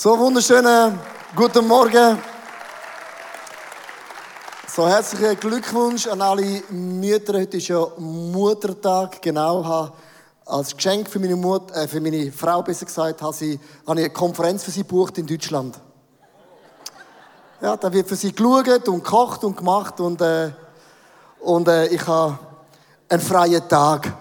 So, 0.00 0.16
wunderschönen 0.16 0.96
guten 1.34 1.66
Morgen. 1.66 2.22
So, 4.68 4.86
herzlichen 4.86 5.40
Glückwunsch 5.40 6.06
an 6.06 6.22
alle 6.22 6.62
Mütter. 6.70 7.32
Heute 7.32 7.56
ist 7.56 7.66
ja 7.66 7.84
Muttertag, 7.98 9.20
genau. 9.20 9.90
Als 10.46 10.76
Geschenk 10.76 11.08
für 11.10 11.18
meine, 11.18 11.34
Mutter, 11.34 11.74
äh, 11.74 11.88
für 11.88 12.00
meine 12.00 12.30
Frau, 12.30 12.62
besser 12.62 12.86
gesagt, 12.86 13.20
habe, 13.20 13.34
habe 13.34 13.44
ich 13.44 13.58
eine 13.88 14.10
Konferenz 14.10 14.62
für 14.62 14.70
sie 14.70 14.82
gebucht 14.82 15.18
in 15.18 15.26
Deutschland. 15.26 15.80
Ja, 17.60 17.76
da 17.76 17.92
wird 17.92 18.08
für 18.08 18.14
sie 18.14 18.32
geschaut 18.32 18.86
und 18.86 19.02
gekocht 19.02 19.42
und 19.42 19.56
gemacht 19.56 19.98
und, 19.98 20.20
äh, 20.20 20.52
und 21.40 21.66
äh, 21.66 21.88
ich 21.88 22.06
habe 22.06 22.38
einen 23.08 23.20
freien 23.20 23.68
Tag. 23.68 24.16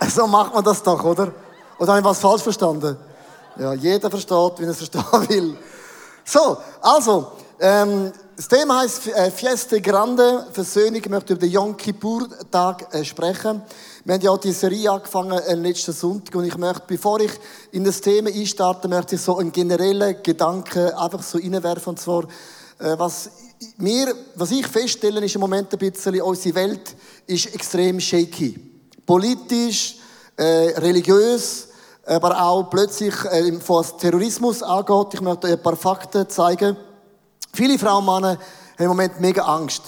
So 0.10 0.26
macht 0.26 0.52
man 0.52 0.62
das 0.62 0.82
doch, 0.82 1.02
oder? 1.02 1.32
Oder 1.78 1.92
habe 1.92 2.00
ich 2.00 2.04
was 2.04 2.18
falsch 2.18 2.42
verstanden? 2.42 2.98
Ja, 3.58 3.72
jeder 3.72 4.10
versteht, 4.10 4.58
wie 4.58 4.64
er 4.64 4.70
es 4.70 4.76
verstehen 4.76 5.04
will. 5.28 5.56
So, 6.24 6.58
also, 6.82 7.32
ähm, 7.58 8.12
das 8.36 8.48
Thema 8.48 8.80
heißt 8.80 9.08
äh, 9.08 9.30
Fieste 9.30 9.80
Grande, 9.80 10.46
Versöhnung. 10.52 10.96
Ich 10.96 11.08
möchte 11.08 11.32
über 11.32 11.40
den 11.40 11.52
Yom 11.52 11.74
Kippur-Tag 11.74 12.94
äh, 12.94 13.02
sprechen. 13.02 13.62
Wir 14.04 14.14
haben 14.14 14.20
ja 14.20 14.30
auch 14.30 14.38
die 14.38 14.52
Serie 14.52 14.90
angefangen 14.90 15.38
äh, 15.38 15.54
letzten 15.54 15.92
Sonntag 15.92 16.34
und 16.34 16.44
ich 16.44 16.58
möchte, 16.58 16.82
bevor 16.86 17.18
ich 17.20 17.30
in 17.72 17.84
das 17.84 18.02
Thema 18.02 18.28
einstarte, 18.28 18.88
möchte 18.88 19.14
ich 19.14 19.22
so 19.22 19.38
einen 19.38 19.52
generellen 19.52 20.16
Gedanken 20.22 20.90
einfach 20.90 21.22
so 21.22 21.38
reinwerfen. 21.38 21.90
Und 21.90 22.00
zwar, 22.00 22.24
äh, 22.78 22.98
was, 22.98 23.30
mir, 23.78 24.14
was 24.34 24.50
ich 24.50 24.66
feststelle, 24.66 25.24
ist 25.24 25.34
im 25.34 25.40
Moment 25.40 25.72
ein 25.72 25.78
bisschen, 25.78 26.20
unsere 26.20 26.54
Welt 26.56 26.94
ist 27.26 27.54
extrem 27.54 27.98
shaky. 28.00 28.60
Politisch, 29.06 29.96
äh, 30.36 30.74
religiös, 30.76 31.68
aber 32.06 32.40
auch 32.40 32.70
plötzlich, 32.70 33.14
äh, 33.24 33.52
was 33.66 33.96
Terrorismus 33.96 34.62
angeht. 34.62 35.14
Ich 35.14 35.20
möchte 35.20 35.48
ein 35.48 35.60
paar 35.60 35.76
Fakten 35.76 36.28
zeigen. 36.28 36.76
Viele 37.52 37.78
Frauen 37.78 38.06
und 38.06 38.14
Männer 38.14 38.38
haben 38.38 38.38
im 38.78 38.88
Moment 38.88 39.20
mega 39.20 39.42
Angst. 39.42 39.82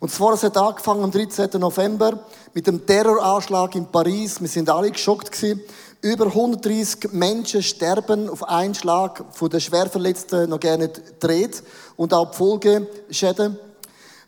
Und 0.00 0.10
zwar, 0.10 0.32
es 0.32 0.42
hat 0.42 0.56
angefangen 0.56 1.04
am 1.04 1.10
13. 1.10 1.60
November 1.60 2.18
mit 2.54 2.66
dem 2.66 2.84
Terroranschlag 2.84 3.74
in 3.74 3.86
Paris. 3.86 4.40
Wir 4.40 4.48
sind 4.48 4.68
alle 4.68 4.90
geschockt 4.90 5.30
gewesen. 5.30 5.60
Über 6.02 6.26
130 6.26 7.12
Menschen 7.12 7.62
sterben 7.62 8.30
auf 8.30 8.42
einen 8.48 8.74
Schlag, 8.74 9.22
von 9.32 9.50
den 9.50 9.60
Schwerverletzten 9.60 10.48
noch 10.48 10.58
gerne 10.58 10.88
dreht 10.88 11.62
und 11.96 12.14
auch 12.14 12.30
die 12.30 12.36
Folgeschäden. 12.38 13.58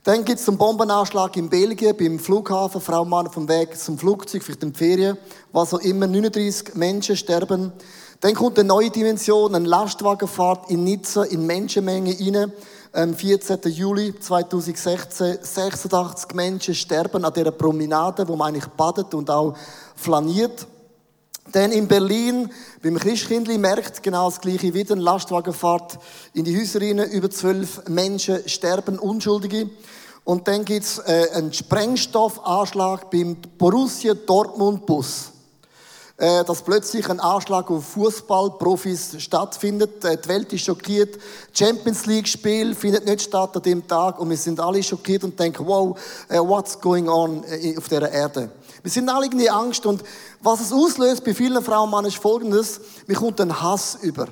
Dann 0.05 0.25
gibt 0.25 0.41
es 0.41 0.49
einen 0.49 0.59
Bombenanschlag 0.59 1.37
in 1.37 1.49
Belgien 1.49 1.97
beim 1.97 2.19
Flughafen. 2.19 2.81
Frau 2.81 3.05
Mann 3.05 3.31
vom 3.31 3.49
Weg 3.49 3.79
zum 3.79 3.97
Flugzeug, 3.97 4.43
vielleicht 4.43 4.65
in 4.65 4.75
Ferien, 4.75 5.17
was 5.53 5.73
auch 5.73 5.79
immer 5.79 6.09
39 6.09 6.75
Menschen 6.75 7.17
sterben. 7.17 7.73
Dann 8.21 8.35
kommt 8.35 8.59
eine 8.59 8.67
neue 8.67 8.91
Dimension, 8.91 9.55
eine 9.55 9.69
Lastwagenfahrt 9.69 10.71
in 10.71 10.83
Nizza 10.83 11.23
in 11.23 11.47
Menschenmenge 11.47 12.17
rein. 12.19 12.53
Am 12.93 13.15
14. 13.15 13.61
Juli 13.71 14.19
2016 14.19 15.39
86 15.41 16.34
Menschen 16.34 16.75
sterben 16.75 17.25
an 17.25 17.33
dieser 17.33 17.53
Promenade, 17.53 18.27
wo 18.27 18.34
man 18.34 18.49
eigentlich 18.49 18.67
badet 18.73 19.15
und 19.15 19.31
auch 19.31 19.55
flaniert. 19.95 20.67
Dann 21.50 21.72
in 21.72 21.88
Berlin, 21.88 22.50
beim 22.82 22.98
Christkindli, 22.98 23.58
merkt 23.58 24.03
genau 24.03 24.30
das 24.30 24.41
Gleiche 24.41 24.72
wieder. 24.72 24.94
Eine 24.94 25.03
Lastwagenfahrt 25.03 25.98
in 26.34 26.44
die 26.44 26.56
Häuser 26.56 26.80
rein. 26.80 26.98
Über 26.98 27.30
zwölf 27.30 27.88
Menschen 27.88 28.48
sterben, 28.48 28.98
Unschuldige. 28.98 29.69
Und 30.25 30.47
dann 30.47 30.64
gibt's 30.64 30.98
äh, 30.98 31.26
einen 31.34 31.53
Sprengstoffanschlag 31.53 33.10
beim 33.10 33.36
Borussia 33.58 34.14
Dortmund 34.14 34.86
Bus. 34.86 35.32
Äh, 36.22 36.44
dass 36.44 36.62
plötzlich 36.62 37.10
ein 37.10 37.19
Anschlag 37.19 37.69
auf 37.69 37.84
Fußballprofis 37.84 39.16
stattfindet. 39.19 40.04
Äh, 40.04 40.19
die 40.19 40.28
Welt 40.28 40.53
ist 40.53 40.64
schockiert. 40.64 41.19
Champions 41.53 42.06
League 42.06 42.28
Spiel 42.28 42.76
findet 42.76 43.04
nicht 43.04 43.22
statt 43.22 43.56
an 43.56 43.62
dem 43.62 43.88
Tag 43.88 44.20
und 44.20 44.30
wir 44.30 44.36
sind 44.36 44.60
alle 44.60 44.80
schockiert 44.84 45.24
und 45.24 45.41
denken, 45.41 45.66
wow, 45.66 45.98
äh, 46.28 46.38
what's 46.38 46.80
going 46.80 47.09
on 47.09 47.42
äh, 47.44 47.76
auf 47.76 47.88
der 47.88 48.12
Erde? 48.12 48.50
Wir 48.82 48.91
sind 48.91 49.09
alle 49.09 49.26
irgendwie 49.26 49.48
Angst 49.48 49.87
und 49.87 50.03
was 50.41 50.60
es 50.60 50.72
auslöst 50.72 51.25
bei 51.25 51.34
vielen 51.34 51.62
Frauen 51.62 51.84
und 51.84 51.91
Männern 51.91 52.06
ist 52.06 52.16
folgendes, 52.16 52.81
mir 53.06 53.15
kommt 53.15 53.41
ein 53.41 53.62
Hass 53.62 53.98
über. 54.03 54.26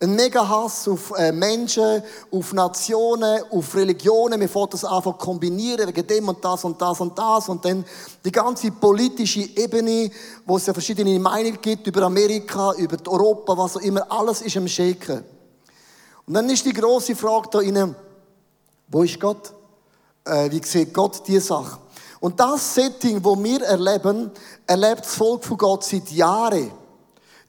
Ein 0.00 0.16
mega 0.16 0.48
Hass 0.48 0.88
auf 0.88 1.12
äh, 1.16 1.30
Menschen, 1.30 2.02
auf 2.32 2.52
Nationen, 2.52 3.40
auf 3.52 3.76
Religionen. 3.76 4.40
Wir 4.40 4.48
fangen 4.48 4.70
das 4.72 4.84
einfach 4.84 5.16
kombinieren 5.16 5.86
wegen 5.86 6.04
dem 6.04 6.28
und 6.28 6.44
das 6.44 6.64
und 6.64 6.82
das 6.82 7.00
und 7.00 7.16
das. 7.16 7.48
Und 7.48 7.64
dann 7.64 7.84
die 8.24 8.32
ganze 8.32 8.72
politische 8.72 9.42
Ebene, 9.42 10.10
wo 10.44 10.56
es 10.56 10.66
ja 10.66 10.72
verschiedene 10.72 11.16
Meinungen 11.20 11.60
gibt 11.60 11.86
über 11.86 12.02
Amerika, 12.02 12.72
über 12.72 12.96
Europa, 13.08 13.56
was 13.56 13.76
auch 13.76 13.80
immer. 13.82 14.10
Alles 14.10 14.42
ist 14.42 14.56
im 14.56 14.66
Shaken. 14.66 15.22
Und 16.26 16.34
dann 16.34 16.50
ist 16.50 16.66
die 16.66 16.72
große 16.72 17.14
Frage 17.14 17.48
da 17.52 17.60
innen, 17.60 17.94
wo 18.88 19.04
ist 19.04 19.20
Gott? 19.20 19.52
Äh, 20.24 20.50
wie 20.50 20.60
sieht 20.64 20.92
Gott 20.92 21.22
diese 21.28 21.42
Sache? 21.42 21.78
Und 22.22 22.38
das 22.38 22.76
Setting, 22.76 23.24
wo 23.24 23.36
wir 23.42 23.62
erleben, 23.62 24.30
erlebt 24.64 25.04
das 25.04 25.16
Volk 25.16 25.42
von 25.44 25.56
Gott 25.56 25.82
seit 25.82 26.08
Jahren. 26.12 26.70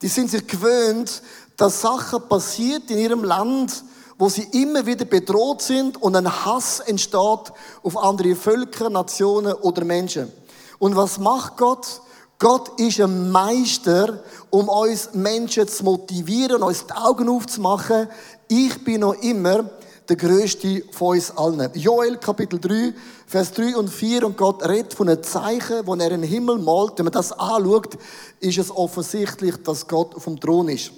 Die 0.01 0.07
sind 0.07 0.31
sich 0.31 0.47
gewöhnt, 0.47 1.21
dass 1.55 1.81
Sachen 1.81 2.27
passiert 2.27 2.89
in 2.89 2.97
ihrem 2.97 3.23
Land, 3.23 3.83
wo 4.17 4.29
sie 4.29 4.47
immer 4.51 4.83
wieder 4.83 5.05
bedroht 5.05 5.61
sind 5.61 6.01
und 6.01 6.15
ein 6.15 6.27
Hass 6.27 6.79
entsteht 6.79 7.53
auf 7.83 7.97
andere 7.97 8.35
Völker, 8.35 8.89
Nationen 8.89 9.53
oder 9.53 9.85
Menschen. 9.85 10.33
Und 10.79 10.95
was 10.95 11.19
macht 11.19 11.57
Gott? 11.57 12.01
Gott 12.39 12.79
ist 12.79 12.99
ein 12.99 13.29
Meister, 13.29 14.23
um 14.49 14.69
uns 14.69 15.13
Menschen 15.13 15.67
zu 15.67 15.83
motivieren, 15.83 16.63
uns 16.63 16.87
die 16.87 16.93
Augen 16.93 17.29
aufzumachen. 17.29 18.07
Ich 18.47 18.83
bin 18.83 19.01
noch 19.01 19.13
immer 19.21 19.69
der 20.09 20.15
Größte 20.15 20.83
von 20.91 21.15
uns 21.15 21.31
allen. 21.31 21.69
Joel 21.73 22.17
Kapitel 22.17 22.59
3, 22.59 22.93
Vers 23.25 23.53
3 23.53 23.77
und 23.77 23.89
4 23.89 24.25
und 24.25 24.37
Gott 24.37 24.67
redet 24.67 24.93
von 24.93 25.09
einem 25.09 25.23
Zeichen, 25.23 25.85
wo 25.85 25.95
er 25.95 26.09
den 26.09 26.23
Himmel 26.23 26.59
malt. 26.59 26.93
Wenn 26.97 27.05
man 27.05 27.13
das 27.13 27.31
anschaut, 27.31 27.97
ist 28.39 28.57
es 28.57 28.71
offensichtlich, 28.71 29.55
dass 29.63 29.87
Gott 29.87 30.13
dem 30.25 30.39
Thron 30.39 30.69
ist. 30.69 30.91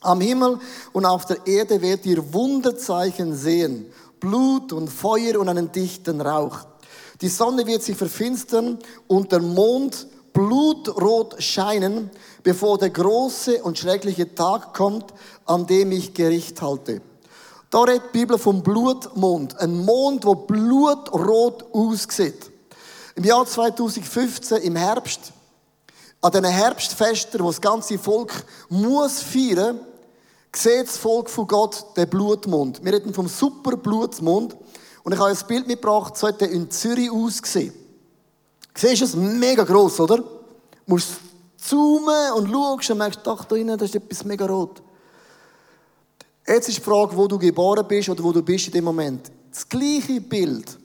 Am 0.00 0.20
Himmel 0.20 0.58
und 0.92 1.06
auf 1.06 1.24
der 1.24 1.46
Erde 1.46 1.80
werdet 1.80 2.06
ihr 2.06 2.32
Wunderzeichen 2.32 3.34
sehen. 3.34 3.86
Blut 4.20 4.72
und 4.72 4.88
Feuer 4.88 5.38
und 5.38 5.48
einen 5.48 5.72
dichten 5.72 6.20
Rauch. 6.20 6.58
Die 7.20 7.28
Sonne 7.28 7.66
wird 7.66 7.82
sich 7.82 7.96
verfinstern 7.96 8.78
und 9.06 9.32
der 9.32 9.40
Mond 9.40 10.06
blutrot 10.32 11.42
scheinen, 11.42 12.10
bevor 12.42 12.76
der 12.76 12.90
große 12.90 13.62
und 13.62 13.78
schreckliche 13.78 14.34
Tag 14.34 14.74
kommt, 14.74 15.14
an 15.46 15.66
dem 15.66 15.92
ich 15.92 16.12
Gericht 16.12 16.60
halte. 16.60 17.00
Da 17.74 17.82
redet 17.82 18.14
die 18.14 18.18
Bibel 18.20 18.38
vom 18.38 18.62
Blutmond. 18.62 19.58
Ein 19.58 19.84
Mond, 19.84 20.24
wo 20.24 20.36
blutrot 20.36 21.64
aussieht. 21.72 22.52
Im 23.16 23.24
Jahr 23.24 23.44
2015, 23.44 24.58
im 24.58 24.76
Herbst, 24.76 25.32
an 26.20 26.30
den 26.30 26.44
Herbstfesten, 26.44 27.40
wo 27.40 27.48
das 27.48 27.60
ganze 27.60 27.98
Volk 27.98 28.44
muss 28.68 29.22
feiern, 29.22 29.80
sieht 30.54 30.86
das 30.86 30.98
Volk 30.98 31.28
von 31.28 31.48
Gott 31.48 31.84
den 31.96 32.08
Blutmond. 32.08 32.84
Wir 32.84 32.92
reden 32.92 33.12
vom 33.12 33.26
super 33.26 33.76
Blutmond. 33.76 34.56
Und 35.02 35.12
ich 35.12 35.18
habe 35.18 35.30
ein 35.30 35.46
Bild 35.48 35.66
mitgebracht, 35.66 36.16
so 36.16 36.28
hat 36.28 36.40
der 36.40 36.52
in 36.52 36.70
Zürich 36.70 37.10
ausgesehen. 37.10 37.74
Siehst 38.76 39.00
du 39.00 39.04
es? 39.06 39.16
Mega 39.16 39.64
gross, 39.64 39.98
oder? 39.98 40.18
Du 40.18 40.26
musst 40.86 41.14
zoomen 41.56 42.34
und 42.36 42.52
schaust 42.52 42.90
und 42.90 42.98
merkst, 42.98 43.20
da 43.24 43.56
innen, 43.56 43.76
da 43.76 43.84
ist 43.84 43.96
etwas 43.96 44.24
mega 44.24 44.46
rot. 44.46 44.80
Jetzt 46.46 46.68
ist 46.68 46.78
die 46.78 46.82
Frage, 46.82 47.16
wo 47.16 47.26
du 47.26 47.38
geboren 47.38 47.86
bist 47.88 48.08
oder 48.08 48.22
wo 48.22 48.32
du 48.32 48.42
bist 48.42 48.66
in 48.66 48.72
dem 48.72 48.84
Moment. 48.84 49.30
Das 49.50 49.68
gleiche 49.68 50.20
Bild 50.20 50.78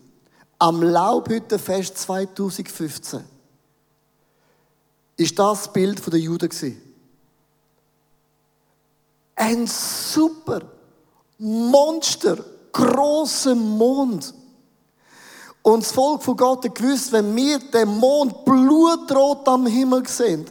am 0.58 0.82
Laubhüttenfest 0.82 1.98
2015 1.98 3.24
ist 5.18 5.38
das 5.38 5.72
Bild 5.72 6.06
der 6.06 6.20
Juden. 6.20 6.50
Ein 9.36 9.68
super 9.68 10.62
Monster, 11.38 12.38
großer 12.72 13.56
Mond. 13.56 14.34
Und 15.62 15.84
das 15.84 15.92
Volk 15.92 16.24
von 16.24 16.38
Gott 16.38 16.66
hat 16.66 16.76
gewusst, 16.76 17.12
wenn 17.12 17.36
wir 17.36 17.60
den 17.60 17.98
Mond 17.98 18.46
blutrot 18.46 19.48
am 19.48 19.66
Himmel 19.66 20.08
sehen, 20.08 20.46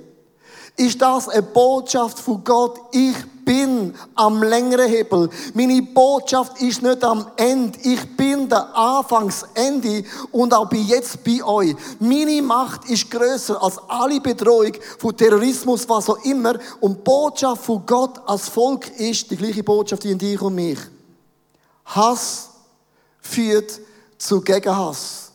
ist 0.79 1.03
das 1.03 1.29
eine 1.29 1.43
Botschaft 1.43 2.19
von 2.19 2.43
Gott. 2.45 2.79
Ich 2.93 3.17
bin 3.45 3.95
am 4.15 4.43
längeren 4.43 4.89
Hebel. 4.89 5.29
Meine 5.55 5.83
Botschaft 5.83 6.61
ist 6.63 6.83
nicht 6.83 7.03
am 7.03 7.27
Ende. 7.37 7.79
Ich 7.83 8.17
bin 8.17 8.49
der 8.49 8.77
Anfangsende 8.77 10.05
und 10.31 10.55
auch 10.55 10.69
bin 10.69 10.87
jetzt 10.87 11.25
bei 11.25 11.43
euch. 11.43 11.75
Meine 11.99 12.43
Macht 12.43 12.89
ist 12.89 13.11
größer 13.11 13.61
als 13.61 13.79
alle 13.89 14.21
Bedrohung 14.21 14.73
von 14.99 15.17
Terrorismus, 15.17 15.89
was 15.89 16.09
auch 16.11 16.25
immer. 16.25 16.59
Und 16.81 16.99
die 16.99 17.03
Botschaft 17.03 17.65
von 17.65 17.85
Gott 17.85 18.21
als 18.27 18.49
Volk 18.49 18.89
ist 18.99 19.31
die 19.31 19.37
gleiche 19.37 19.65
Botschaft 19.65 20.05
in 20.05 20.19
dich 20.19 20.41
und 20.41 20.55
mich. 20.55 20.79
Hass 21.87 22.51
führt 23.21 23.81
zu 24.19 24.41
Gegenhass. 24.41 25.28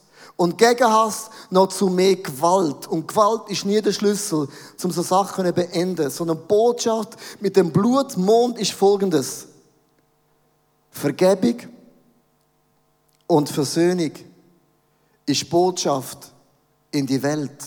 Und 0.43 0.57
Gegenhass 0.57 1.29
noch 1.51 1.69
zu 1.69 1.87
mehr 1.87 2.17
Gewalt. 2.17 2.85
Und 2.87 3.07
Gewalt 3.07 3.43
ist 3.47 3.65
nie 3.65 3.79
der 3.81 3.93
Schlüssel, 3.93 4.49
um 4.83 4.91
so 4.91 5.01
Sachen 5.01 5.45
zu 5.45 5.53
beenden. 5.53 6.09
Sondern 6.09 6.37
die 6.37 6.43
Botschaft 6.49 7.15
mit 7.39 7.55
dem 7.55 7.71
Blutmond 7.71 8.59
ist 8.59 8.73
folgendes. 8.73 9.47
Vergebung 10.91 11.55
und 13.25 13.47
Versöhnung 13.47 14.11
ist 15.25 15.49
Botschaft 15.49 16.33
in 16.91 17.07
die 17.07 17.23
Welt. 17.23 17.63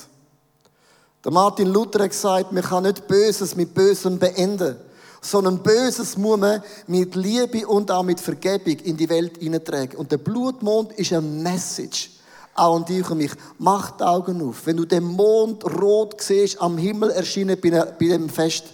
Der 1.25 1.33
Martin 1.33 1.69
Luther 1.69 2.05
hat 2.05 2.11
gesagt, 2.11 2.53
man 2.53 2.63
kann 2.63 2.83
nicht 2.83 3.07
Böses 3.07 3.57
mit 3.57 3.73
Bösem 3.73 4.19
beenden, 4.19 4.77
sondern 5.23 5.63
Böses 5.63 6.19
muss 6.19 6.39
man 6.39 6.63
mit 6.87 7.15
Liebe 7.15 7.67
und 7.67 7.91
auch 7.91 8.03
mit 8.03 8.21
Vergebung 8.21 8.77
in 8.81 8.99
die 8.99 9.09
Welt 9.09 9.39
hineintragen. 9.39 9.97
Und 9.97 10.13
der 10.13 10.19
Blutmond 10.19 10.93
ist 10.93 11.15
ein 11.15 11.43
Message. 11.43 12.11
Auch 12.57 12.77
an 12.77 12.85
dich 12.85 13.09
und 13.11 13.19
mich. 13.19 13.33
Mach 13.59 13.93
die 13.93 14.05
Augen 14.05 14.49
auf. 14.49 14.67
Wenn 14.67 14.79
du 14.79 14.85
den 14.85 15.05
Mond 15.05 15.65
rot 15.65 16.21
siehst, 16.21 16.61
am 16.61 16.79
Himmel 16.79 17.11
erschienen 17.11 17.59
bei 17.61 17.95
dem 18.01 18.29
Fest, 18.29 18.65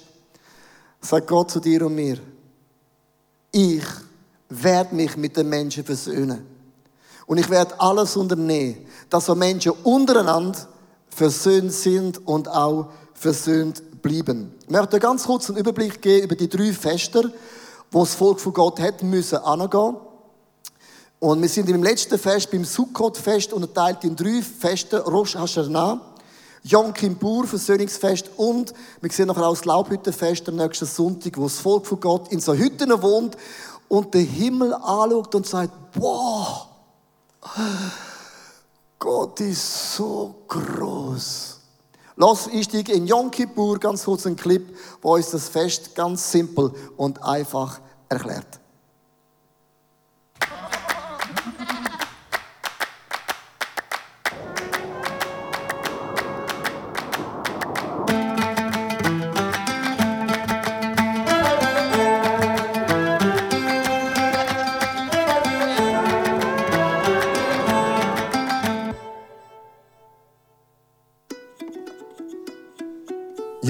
sagt 1.00 1.26
Gott 1.26 1.50
zu 1.50 1.60
dir 1.60 1.84
und 1.86 1.94
mir, 1.94 2.18
ich 3.50 3.84
werde 4.48 4.94
mich 4.94 5.16
mit 5.16 5.36
den 5.36 5.48
Menschen 5.48 5.84
versöhnen. 5.84 6.46
Und 7.26 7.38
ich 7.38 7.48
werde 7.50 7.78
alles 7.80 8.16
unternehmen, 8.16 8.86
dass 9.08 9.26
so 9.26 9.34
Menschen 9.34 9.72
untereinander 9.84 10.58
versöhnt 11.08 11.72
sind 11.72 12.26
und 12.26 12.48
auch 12.48 12.88
versöhnt 13.14 14.02
blieben. 14.02 14.54
Ich 14.64 14.70
möchte 14.70 14.98
ganz 14.98 15.24
kurz 15.24 15.48
einen 15.48 15.58
Überblick 15.58 16.02
geben 16.02 16.24
über 16.24 16.34
die 16.34 16.48
drei 16.48 16.72
Fester, 16.72 17.30
wo 17.90 18.00
das 18.00 18.14
Volk 18.14 18.40
von 18.40 18.52
Gott 18.52 18.80
hätte 18.80 19.04
müssen 19.04 19.38
angehen. 19.38 19.96
Und 21.22 21.40
wir 21.40 21.48
sind 21.48 21.68
im 21.68 21.84
letzten 21.84 22.18
Fest, 22.18 22.50
beim 22.50 22.64
Sukkot-Fest, 22.64 23.52
unterteilt 23.52 24.02
in 24.02 24.16
drei 24.16 24.42
Feste, 24.42 25.04
Rosh 25.04 25.36
Hashanah, 25.36 26.00
Yom 26.64 26.92
Kippur, 26.92 27.46
Versöhnungsfest 27.46 28.28
und 28.36 28.74
wir 29.00 29.08
sehen 29.12 29.28
noch 29.28 29.38
auch 29.38 29.50
das 29.50 29.64
Laubhüttenfest 29.64 30.48
am 30.48 30.56
nächsten 30.56 30.84
Sonntag, 30.84 31.38
wo 31.38 31.44
das 31.44 31.60
Volk 31.60 31.86
von 31.86 32.00
Gott 32.00 32.32
in 32.32 32.40
so 32.40 32.54
Hütten 32.54 32.90
wohnt 33.00 33.36
und 33.86 34.12
den 34.12 34.26
Himmel 34.26 34.74
anschaut 34.74 35.32
und 35.36 35.46
sagt, 35.46 35.92
boah, 35.92 36.68
Gott 38.98 39.38
ist 39.42 39.94
so 39.94 40.34
groß. 40.48 41.60
Lass 42.16 42.48
einsteigen 42.48 42.96
in 42.96 43.06
Yom 43.06 43.30
Kippur, 43.30 43.78
ganz 43.78 44.02
kurz 44.02 44.26
ein 44.26 44.34
Clip, 44.34 44.76
wo 45.00 45.14
uns 45.14 45.30
das 45.30 45.48
Fest 45.48 45.94
ganz 45.94 46.32
simpel 46.32 46.72
und 46.96 47.22
einfach 47.22 47.78
erklärt. 48.08 48.61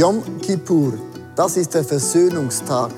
Yom 0.02 0.20
Kippur, 0.40 0.94
das 1.37 1.56
ist 1.56 1.75
der 1.75 1.84
Versöhnungstag. 1.84 2.90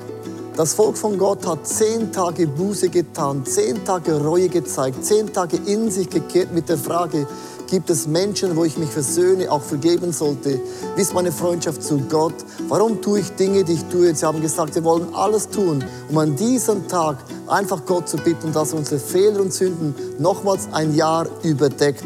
Das 0.57 0.73
Volk 0.73 0.97
von 0.97 1.19
Gott 1.19 1.45
hat 1.45 1.67
zehn 1.67 2.11
Tage 2.11 2.47
Buße 2.47 2.89
getan, 2.89 3.45
zehn 3.45 3.85
Tage 3.85 4.19
Reue 4.19 4.49
gezeigt, 4.49 5.05
zehn 5.05 5.31
Tage 5.31 5.57
in 5.67 5.91
sich 5.91 6.09
gekehrt 6.09 6.51
mit 6.51 6.67
der 6.67 6.79
Frage, 6.79 7.27
gibt 7.69 7.91
es 7.91 8.07
Menschen, 8.07 8.55
wo 8.55 8.63
ich 8.63 8.79
mich 8.79 8.89
versöhne, 8.89 9.51
auch 9.51 9.61
vergeben 9.61 10.11
sollte? 10.11 10.59
Wie 10.95 11.01
ist 11.03 11.13
meine 11.13 11.31
Freundschaft 11.31 11.83
zu 11.83 11.99
Gott? 12.09 12.33
Warum 12.69 12.99
tue 13.03 13.19
ich 13.19 13.29
Dinge, 13.35 13.63
die 13.63 13.73
ich 13.73 13.85
tue? 13.85 14.15
Sie 14.15 14.25
haben 14.25 14.41
gesagt, 14.41 14.73
wir 14.73 14.83
wollen 14.83 15.13
alles 15.13 15.47
tun, 15.47 15.83
um 16.09 16.17
an 16.17 16.35
diesem 16.35 16.87
Tag 16.87 17.17
einfach 17.45 17.85
Gott 17.85 18.09
zu 18.09 18.17
bitten, 18.17 18.51
dass 18.51 18.71
er 18.73 18.79
unsere 18.79 18.99
Fehler 18.99 19.41
und 19.41 19.53
Sünden 19.53 19.93
nochmals 20.17 20.69
ein 20.71 20.95
Jahr 20.95 21.27
überdeckt. 21.43 22.05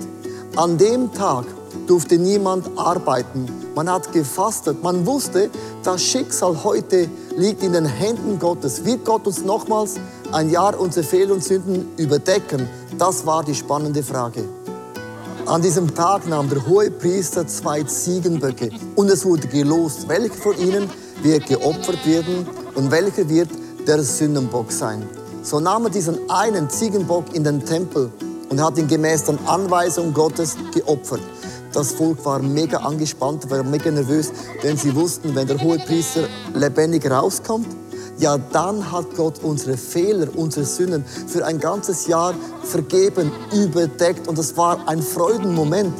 An 0.58 0.78
dem 0.78 1.14
Tag 1.14 1.46
durfte 1.88 2.18
niemand 2.18 2.78
arbeiten 2.78 3.48
man 3.80 3.90
hat 3.90 4.12
gefastet, 4.12 4.84
man 4.84 5.06
wusste, 5.06 5.50
das 5.86 6.04
Schicksal 6.04 6.66
heute 6.66 7.08
liegt 7.38 7.64
in 7.64 7.72
den 7.72 7.86
Händen 7.86 8.38
Gottes. 8.38 8.84
Wird 8.84 9.06
Gott 9.06 9.26
uns 9.26 9.46
nochmals 9.46 9.96
ein 10.34 10.50
Jahr 10.50 10.78
unsere 10.78 11.06
Fehler 11.06 11.36
und 11.36 11.42
Sünden 11.42 11.88
überdecken? 11.96 12.68
Das 12.98 13.26
war 13.26 13.42
die 13.42 13.56
spannende 13.56 14.04
Frage. 14.04 14.44
An 15.46 15.62
diesem 15.62 15.96
Tag 15.96 16.28
nahm 16.28 16.50
der 16.50 16.68
hohe 16.68 16.92
Priester 16.92 17.48
zwei 17.48 17.84
Ziegenböcke 17.84 18.70
und 18.98 19.10
es 19.10 19.24
wurde 19.24 19.48
gelost, 19.48 20.10
welcher 20.10 20.34
von 20.34 20.58
ihnen 20.58 20.90
wird 21.24 21.46
geopfert 21.46 22.06
werden 22.06 22.46
und 22.76 22.92
welcher 22.92 23.30
wird 23.30 23.48
der 23.88 24.04
Sündenbock 24.04 24.74
sein. 24.74 25.08
So 25.42 25.62
nahm 25.62 25.86
er 25.86 25.92
diesen 25.92 26.30
einen 26.30 26.70
Ziegenbock 26.70 27.34
in 27.34 27.46
den 27.46 27.64
Tempel 27.64 28.12
und 28.50 28.62
hat 28.62 28.78
ihn 28.78 28.90
gemäß 28.90 29.24
der 29.24 29.38
Anweisung 29.46 30.14
Gottes 30.14 30.58
geopfert. 30.74 31.22
Das 31.74 31.92
Volk 31.94 32.24
war 32.26 32.40
mega 32.40 32.78
angespannt, 32.78 33.50
war 33.50 33.64
mega 33.64 33.92
nervös, 33.92 34.32
denn 34.64 34.76
sie 34.76 34.96
wussten, 34.96 35.36
wenn 35.36 35.48
der 35.48 35.62
hohe 35.62 35.78
Priester 35.78 36.22
lebendig 36.56 37.10
rauskommt, 37.10 37.68
ja, 38.20 38.38
dann 38.38 38.92
hat 38.92 39.16
Gott 39.16 39.40
unsere 39.44 39.78
Fehler, 39.78 40.28
unsere 40.36 40.66
Sünden 40.66 41.06
für 41.06 41.46
ein 41.46 41.58
ganzes 41.58 42.06
Jahr 42.08 42.34
vergeben, 42.64 43.32
überdeckt. 43.54 44.28
Und 44.28 44.38
das 44.38 44.58
war 44.58 44.86
ein 44.88 45.02
Freudenmoment. 45.02 45.94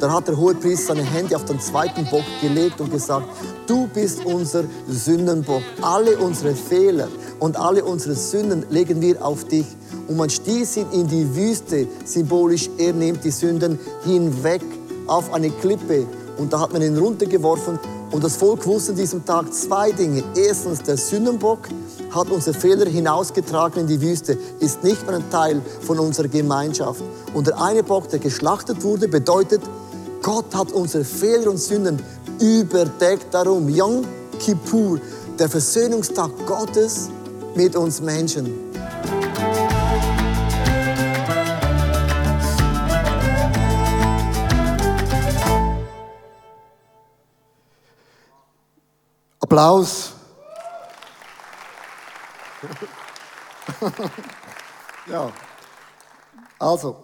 Dann 0.00 0.12
hat 0.12 0.26
der 0.26 0.36
hohe 0.36 0.56
Priester 0.56 0.96
seine 0.96 1.04
Hände 1.04 1.36
auf 1.36 1.44
den 1.44 1.60
zweiten 1.60 2.04
Bock 2.10 2.24
gelegt 2.40 2.80
und 2.80 2.90
gesagt, 2.90 3.28
du 3.68 3.86
bist 3.86 4.24
unser 4.24 4.64
Sündenbock. 4.88 5.62
Alle 5.80 6.18
unsere 6.18 6.56
Fehler 6.56 7.06
und 7.38 7.56
alle 7.56 7.84
unsere 7.84 8.16
Sünden 8.16 8.64
legen 8.68 9.00
wir 9.00 9.24
auf 9.24 9.44
dich. 9.44 9.66
Und 10.08 10.16
man 10.16 10.30
stieß 10.30 10.78
ihn 10.78 10.90
in 10.90 11.06
die 11.06 11.32
Wüste, 11.36 11.86
symbolisch, 12.04 12.68
er 12.76 12.92
nimmt 12.92 13.22
die 13.22 13.30
Sünden 13.30 13.78
hinweg 14.04 14.62
auf 15.12 15.32
eine 15.32 15.50
Klippe 15.50 16.06
und 16.38 16.52
da 16.52 16.60
hat 16.60 16.72
man 16.72 16.82
ihn 16.82 16.96
runtergeworfen. 16.96 17.78
Und 18.10 18.24
das 18.24 18.36
Volk 18.36 18.66
wusste 18.66 18.92
an 18.92 18.98
diesem 18.98 19.24
Tag 19.24 19.52
zwei 19.52 19.92
Dinge. 19.92 20.22
Erstens, 20.34 20.82
der 20.82 20.96
Sündenbock 20.96 21.68
hat 22.10 22.30
unsere 22.30 22.58
Fehler 22.58 22.86
hinausgetragen 22.86 23.82
in 23.82 23.86
die 23.86 24.00
Wüste, 24.00 24.36
ist 24.60 24.82
nicht 24.82 25.06
mehr 25.06 25.16
ein 25.16 25.30
Teil 25.30 25.62
von 25.80 25.98
unserer 25.98 26.28
Gemeinschaft. 26.28 27.02
Und 27.32 27.46
der 27.46 27.60
eine 27.60 27.82
Bock, 27.82 28.08
der 28.08 28.18
geschlachtet 28.18 28.82
wurde, 28.82 29.08
bedeutet, 29.08 29.62
Gott 30.22 30.54
hat 30.54 30.72
unsere 30.72 31.04
Fehler 31.04 31.50
und 31.50 31.58
Sünden 31.58 32.00
überdeckt. 32.40 33.26
Darum 33.32 33.68
Yom 33.68 34.04
Kippur, 34.38 34.98
der 35.38 35.48
Versöhnungstag 35.48 36.30
Gottes 36.46 37.08
mit 37.54 37.76
uns 37.76 38.00
Menschen. 38.00 38.71
Applaus. 49.52 50.12
ja. 55.10 55.30
Also, 56.58 56.96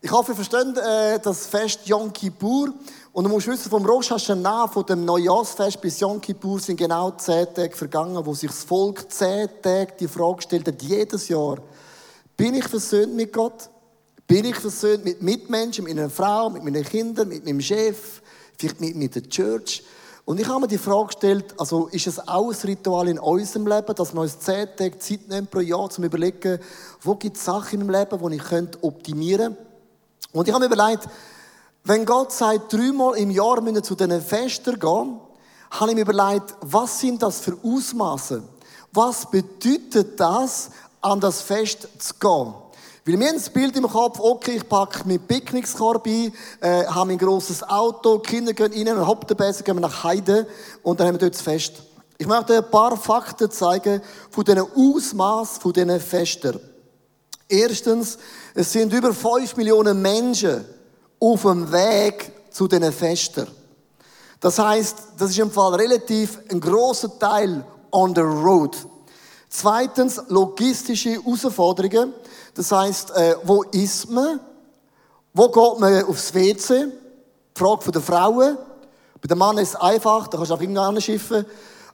ich 0.00 0.10
hoffe, 0.10 0.32
ihr 0.32 0.34
versteht 0.34 0.76
äh, 0.76 1.20
das 1.20 1.46
Fest 1.46 1.86
Yom 1.86 2.12
Kippur. 2.12 2.74
Und 3.12 3.22
du 3.22 3.30
musst 3.30 3.46
wissen, 3.46 3.70
vom 3.70 3.86
Rosh 3.86 4.10
Hashanah, 4.10 4.66
von 4.66 4.84
dem 4.86 5.04
Neujahrsfest 5.04 5.80
bis 5.80 6.00
Yom 6.00 6.20
Kippur 6.20 6.58
sind 6.58 6.78
genau 6.78 7.12
zehn 7.12 7.46
Tage 7.54 7.76
vergangen, 7.76 8.26
wo 8.26 8.34
sich 8.34 8.50
das 8.50 8.64
Volk 8.64 9.08
zehn 9.12 9.48
Tage 9.62 9.94
die 10.00 10.08
Frage 10.08 10.42
stellt 10.42 10.82
jedes 10.82 11.28
Jahr, 11.28 11.58
bin 12.36 12.54
ich 12.54 12.66
versöhnt 12.66 13.14
mit 13.14 13.32
Gott? 13.32 13.70
Bin 14.26 14.46
ich 14.46 14.56
versöhnt 14.56 15.04
mit 15.04 15.22
Mitmenschen, 15.22 15.84
mit 15.84 15.96
einer 15.96 16.10
Frau, 16.10 16.50
mit 16.50 16.64
meinen 16.64 16.82
Kindern, 16.82 17.28
mit 17.28 17.44
meinem 17.44 17.60
Chef, 17.60 18.20
vielleicht 18.58 18.80
mit, 18.80 18.96
mit 18.96 19.14
der 19.14 19.28
Church? 19.28 19.84
Und 20.24 20.40
ich 20.40 20.48
habe 20.48 20.60
mir 20.60 20.68
die 20.68 20.78
Frage 20.78 21.08
gestellt, 21.08 21.54
also 21.58 21.86
ist 21.88 22.06
es 22.06 22.28
auch 22.28 22.50
ein 22.50 22.56
Ritual 22.64 23.08
in 23.08 23.18
unserem 23.18 23.66
Leben, 23.66 23.94
dass 23.94 24.14
wir 24.14 24.20
uns 24.22 24.38
zehn 24.38 24.68
Tage 24.74 24.98
Zeit 24.98 25.28
nehmen 25.28 25.46
pro 25.46 25.60
Jahr, 25.60 25.80
um 25.80 25.90
zu 25.90 26.02
überlegen, 26.02 26.58
wo 27.02 27.14
gibt 27.14 27.36
es 27.36 27.44
Sachen 27.44 27.80
meinem 27.80 27.90
Leben, 27.90 28.30
die 28.30 28.36
ich 28.36 28.82
optimieren 28.82 29.54
könnte. 29.54 29.66
Und 30.32 30.48
ich 30.48 30.54
habe 30.54 30.66
mir 30.66 30.74
überlegt, 30.74 31.06
wenn 31.84 32.06
Gott 32.06 32.32
sagt, 32.32 32.72
dreimal 32.72 33.18
im 33.18 33.30
Jahr 33.30 33.60
müssen 33.60 33.74
wir 33.74 33.82
zu 33.82 33.94
diesen 33.94 34.22
Festen 34.22 34.80
gehen, 34.80 35.20
habe 35.70 35.90
ich 35.90 35.94
mir 35.94 36.02
überlegt, 36.02 36.56
was 36.62 37.00
sind 37.00 37.22
das 37.22 37.40
für 37.40 37.58
Ausmaße? 37.62 38.42
Was 38.92 39.30
bedeutet 39.30 40.18
das, 40.18 40.70
an 41.02 41.20
das 41.20 41.42
Fest 41.42 41.86
zu 41.98 42.14
gehen? 42.18 42.54
Weil 43.06 43.14
haben 43.16 43.34
das 43.34 43.50
Bild 43.50 43.76
im 43.76 43.86
Kopf, 43.86 44.18
okay, 44.18 44.56
ich 44.56 44.66
packe 44.66 45.06
meinen 45.06 45.20
Picknickskorb 45.20 46.06
ein, 46.06 46.32
äh, 46.60 46.86
habe 46.86 47.08
mein 47.08 47.18
grosses 47.18 47.62
Auto, 47.62 48.16
die 48.16 48.30
Kinder 48.30 48.54
gehen 48.54 48.72
rein, 48.72 48.96
und 48.96 49.06
hopp, 49.06 49.28
der 49.28 49.36
gehen 49.36 49.76
wir 49.76 49.80
nach 49.80 50.04
Heide 50.04 50.46
und 50.82 50.98
dann 50.98 51.08
haben 51.08 51.14
wir 51.16 51.18
dort 51.18 51.34
das 51.34 51.42
Fest. 51.42 51.82
Ich 52.16 52.26
möchte 52.26 52.56
ein 52.56 52.70
paar 52.70 52.96
Fakten 52.96 53.50
zeigen 53.50 54.00
von 54.30 54.44
diesen 54.44 54.60
Ausmaß 54.60 55.58
von 55.58 55.74
diesen 55.74 56.00
Festen. 56.00 56.58
Erstens, 57.46 58.16
es 58.54 58.72
sind 58.72 58.90
über 58.90 59.12
5 59.12 59.54
Millionen 59.56 60.00
Menschen 60.00 60.64
auf 61.20 61.42
dem 61.42 61.70
Weg 61.70 62.32
zu 62.50 62.66
diesen 62.68 62.90
Festen. 62.90 63.46
Das 64.40 64.58
heißt, 64.58 64.96
das 65.18 65.28
ist 65.30 65.38
im 65.38 65.50
Fall 65.50 65.74
relativ 65.74 66.38
ein 66.50 66.58
großer 66.58 67.18
Teil 67.18 67.66
on 67.90 68.14
the 68.14 68.22
road. 68.22 68.74
Zweitens, 69.50 70.22
logistische 70.28 71.10
Herausforderungen. 71.10 72.14
Das 72.54 72.70
heißt, 72.70 73.10
äh, 73.10 73.36
wo 73.42 73.62
ist 73.64 74.10
man? 74.10 74.40
Wo 75.32 75.48
geht 75.48 75.80
man 75.80 76.04
aufs 76.04 76.32
WC? 76.32 76.86
Die 76.86 77.58
Frage 77.58 77.90
der 77.90 78.00
Frauen. 78.00 78.56
Bei 79.20 79.28
dem 79.28 79.38
Mann 79.38 79.58
ist 79.58 79.70
es 79.70 79.76
einfach, 79.76 80.28
da 80.28 80.36
kannst 80.36 80.50
du 80.50 80.54
auch 80.54 80.60
irgendwann 80.60 81.00
schiffen. 81.00 81.44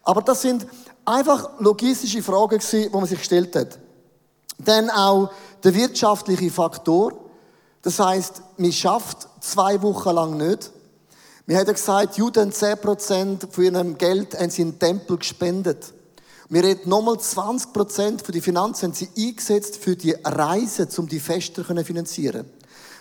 Aber 0.03 0.23
das 0.23 0.43
sind 0.43 0.67
einfach 1.05 1.59
logistische 1.59 2.23
Fragen 2.23 2.61
die 2.71 2.89
man 2.91 3.07
sich 3.07 3.19
gestellt 3.19 3.55
hat. 3.57 3.79
Dann 4.59 4.91
auch 4.91 5.31
der 5.63 5.75
wirtschaftliche 5.75 6.51
Faktor. 6.51 7.13
Das 7.83 7.99
heißt, 7.99 8.43
man 8.59 8.73
schafft 8.73 9.29
zwei 9.41 9.81
Wochen 9.81 10.11
lang 10.11 10.37
nicht. 10.37 10.71
Wir 11.47 11.59
haben 11.59 11.73
gesagt, 11.73 12.17
Juden 12.19 12.53
10% 12.53 13.51
von 13.51 13.65
ihrem 13.65 13.97
Geld 13.97 14.39
haben 14.39 14.51
sie 14.51 14.63
in 14.63 14.73
den 14.73 14.79
Tempel 14.79 15.17
gespendet. 15.17 15.95
Wir 16.53 16.65
reden 16.65 16.89
nochmal 16.89 17.15
20% 17.15 18.25
von 18.25 18.33
den 18.33 18.43
Finanzen 18.43 18.87
haben 18.87 18.93
sie 18.93 19.09
eingesetzt 19.17 19.77
für 19.77 19.95
die 19.95 20.17
Reise, 20.25 20.89
um 20.97 21.07
die 21.07 21.21
Feste 21.21 21.65
zu 21.65 21.85
finanzieren. 21.85 22.45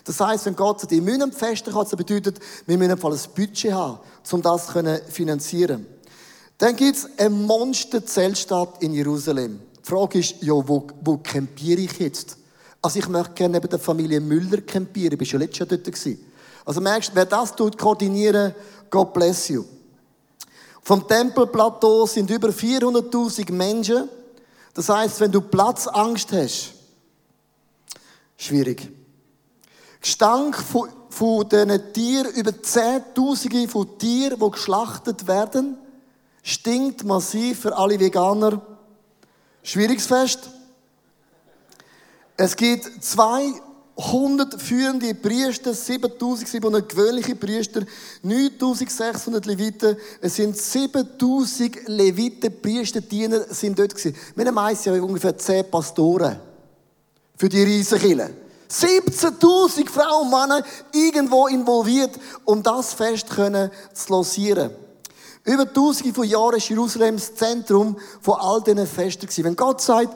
Das 0.03 0.19
heißt, 0.19 0.45
wenn 0.45 0.55
Gott 0.55 0.89
die 0.91 1.01
müssen 1.01 1.31
Feste 1.31 1.73
hat, 1.73 1.91
das 1.91 1.97
bedeutet, 1.97 2.39
wir 2.67 2.77
müssen 2.77 2.91
ein 2.91 3.19
Budget 3.35 3.73
haben, 3.73 3.99
um 4.31 4.41
das 4.43 4.67
zu 4.67 5.01
finanzieren. 5.09 5.87
Dann 6.59 6.75
gibt 6.75 6.97
es 6.97 7.09
eine 7.17 7.31
Monster-Zeltstadt 7.31 8.83
in 8.83 8.93
Jerusalem. 8.93 9.59
Die 9.83 9.89
Frage 9.89 10.19
ist, 10.19 10.35
ja, 10.41 10.53
wo, 10.53 10.85
wo 11.01 11.17
campiere 11.17 11.81
ich 11.81 11.97
jetzt? 11.97 12.37
Also 12.83 12.99
ich 12.99 13.07
möchte 13.07 13.33
gerne 13.33 13.55
neben 13.55 13.69
der 13.69 13.79
Familie 13.79 14.21
Müller 14.21 14.61
campieren. 14.61 15.19
Ich 15.19 15.33
war 15.33 15.39
ja 15.39 15.45
letztes 15.45 15.67
Jahr 15.67 15.79
dort. 15.79 16.17
Also 16.65 16.81
merkst, 16.81 17.11
wer 17.15 17.25
das 17.25 17.55
tut, 17.55 17.79
koordinieren, 17.79 18.53
God 18.91 19.11
bless 19.11 19.47
you. 19.47 19.65
Vom 20.89 21.07
Tempelplateau 21.07 22.07
sind 22.07 22.31
über 22.31 22.49
400.000 22.49 23.51
Menschen. 23.51 24.09
Das 24.73 24.89
heißt, 24.89 25.19
wenn 25.19 25.31
du 25.31 25.39
Platzangst 25.39 26.31
hast, 26.31 26.73
schwierig. 28.35 28.89
Gestank 30.01 30.55
von, 30.55 30.89
von 31.11 31.47
diesen 31.47 31.93
Tieren, 31.93 32.33
über 32.33 32.59
Zehntausende 32.63 33.67
von 33.67 33.99
Tieren, 33.99 34.39
die 34.39 34.49
geschlachtet 34.49 35.27
werden, 35.27 35.77
stinkt 36.41 37.03
massiv 37.03 37.59
für 37.59 37.77
alle 37.77 37.99
Veganer. 37.99 38.59
Schwieriges 39.61 40.07
Fest. 40.07 40.49
Es 42.35 42.55
gibt 42.55 43.03
zwei 43.03 43.53
100 43.99 44.61
führende 44.61 45.13
Priester, 45.13 45.73
7700 45.73 46.87
gewöhnliche 46.87 47.35
Priester, 47.35 47.81
9600 48.23 49.45
Leviten. 49.45 49.97
Es 50.21 50.35
sind 50.35 50.55
7000 50.55 51.87
Leviten, 51.87 52.61
Priester, 52.61 53.01
Diener 53.01 53.41
sind 53.49 53.77
dort 53.77 53.93
gewesen. 53.93 54.15
Wir 54.35 54.45
haben 54.45 54.55
meist 54.55 54.85
ja 54.85 54.93
ungefähr 54.93 55.37
10 55.37 55.69
Pastoren 55.69 56.39
für 57.35 57.49
die 57.49 57.61
Riesenkille. 57.61 58.29
17.000 58.71 59.89
Frauen 59.89 60.25
und 60.25 60.29
Männer 60.29 60.63
irgendwo 60.93 61.47
involviert, 61.47 62.11
um 62.45 62.63
das 62.63 62.93
Fest 62.93 63.27
zu 63.29 63.69
losieren. 64.13 64.71
Über 65.45 65.71
tausende 65.73 66.13
von 66.13 66.27
Jahren 66.27 66.57
ist 66.57 66.69
Jerusalem 66.69 67.15
das 67.15 67.33
Zentrum 67.33 67.97
von 68.21 68.35
all 68.35 68.61
diesen 68.61 68.85
Festen 68.85 69.21
gewesen. 69.21 69.45
Wenn 69.45 69.55
Gott 69.55 69.81
sagt, 69.81 70.15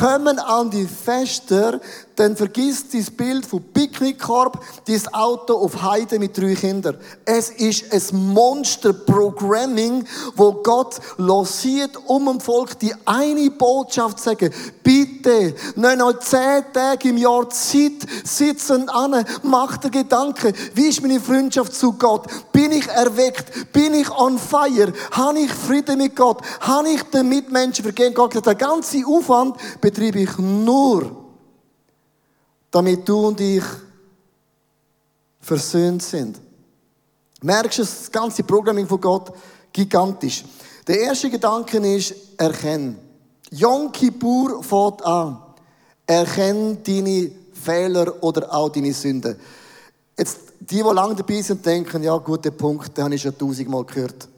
kommen 0.00 0.38
an 0.38 0.70
die 0.70 0.86
Feste, 0.86 1.80
dann 2.16 2.36
vergiss 2.36 2.88
dieses 2.88 3.10
Bild 3.10 3.44
von 3.44 3.62
Picknickkorb, 3.62 4.60
dieses 4.86 5.12
Auto 5.12 5.54
auf 5.54 5.82
Heide 5.82 6.18
mit 6.18 6.36
drei 6.36 6.54
Kindern. 6.54 6.96
Es 7.24 7.50
ist 7.50 7.92
ein 7.92 8.32
Monster-Programming, 8.32 10.04
wo 10.36 10.52
Gott 10.52 10.96
losiert, 11.16 11.96
um 12.06 12.26
dem 12.26 12.40
Volk 12.40 12.78
die 12.78 12.94
eine 13.04 13.50
Botschaft 13.50 14.18
zu 14.18 14.24
sagen. 14.30 14.52
Bitte, 14.82 15.54
nicht 15.74 15.98
noch 15.98 16.18
zehn 16.20 16.64
Tage 16.72 17.08
im 17.08 17.16
Jahr 17.16 17.48
Zeit, 17.50 18.06
sitzen 18.24 18.88
an, 18.88 19.24
mach 19.42 19.76
dir 19.78 19.90
Gedanken, 19.90 20.52
wie 20.74 20.88
ist 20.88 21.02
meine 21.02 21.20
Freundschaft 21.20 21.74
zu 21.74 21.92
Gott? 21.92 22.26
Bin 22.52 22.72
ich 22.72 22.86
erweckt? 22.88 23.72
Bin 23.72 23.94
ich 23.94 24.10
on 24.10 24.38
fire? 24.38 24.92
Habe 25.10 25.40
ich 25.40 25.52
Frieden 25.52 25.98
mit 25.98 26.14
Gott? 26.14 26.42
Habe 26.60 26.90
ich 26.90 27.02
den 27.04 27.28
Mitmenschen 27.28 27.82
vergeben? 27.82 28.14
Gott 28.14 28.34
der 28.44 28.54
ganze 28.54 29.04
Aufwand 29.06 29.56
betreibe 29.80 30.20
ich 30.20 30.38
nur 30.38 31.23
damit 32.74 33.08
du 33.08 33.28
und 33.28 33.40
ich 33.40 33.62
versöhnt 35.40 36.02
sind. 36.02 36.40
Merkst 37.40 37.78
du, 37.78 37.82
das 37.82 38.10
ganze 38.10 38.42
Programming 38.42 38.88
von 38.88 39.00
Gott 39.00 39.32
gigantisch. 39.72 40.44
Der 40.84 40.98
erste 40.98 41.30
Gedanke 41.30 41.78
ist, 41.78 42.14
erkennen. 42.36 42.98
Yom 43.52 43.92
Kippur 43.92 44.60
fährt 44.64 45.04
an. 45.04 45.38
Erkenn 46.04 46.78
deine 46.82 47.30
Fehler 47.52 48.12
oder 48.22 48.52
auch 48.52 48.70
deine 48.70 48.92
Sünden. 48.92 49.36
Jetzt, 50.18 50.38
die, 50.58 50.76
die 50.76 50.80
lange 50.80 51.14
dabei 51.14 51.42
sind, 51.42 51.64
denken, 51.64 52.02
ja, 52.02 52.16
guter 52.16 52.50
Punkt, 52.50 52.96
den 52.96 53.04
habe 53.04 53.14
ich 53.14 53.22
schon 53.22 53.38
tausendmal 53.38 53.84
gehört. 53.84 54.28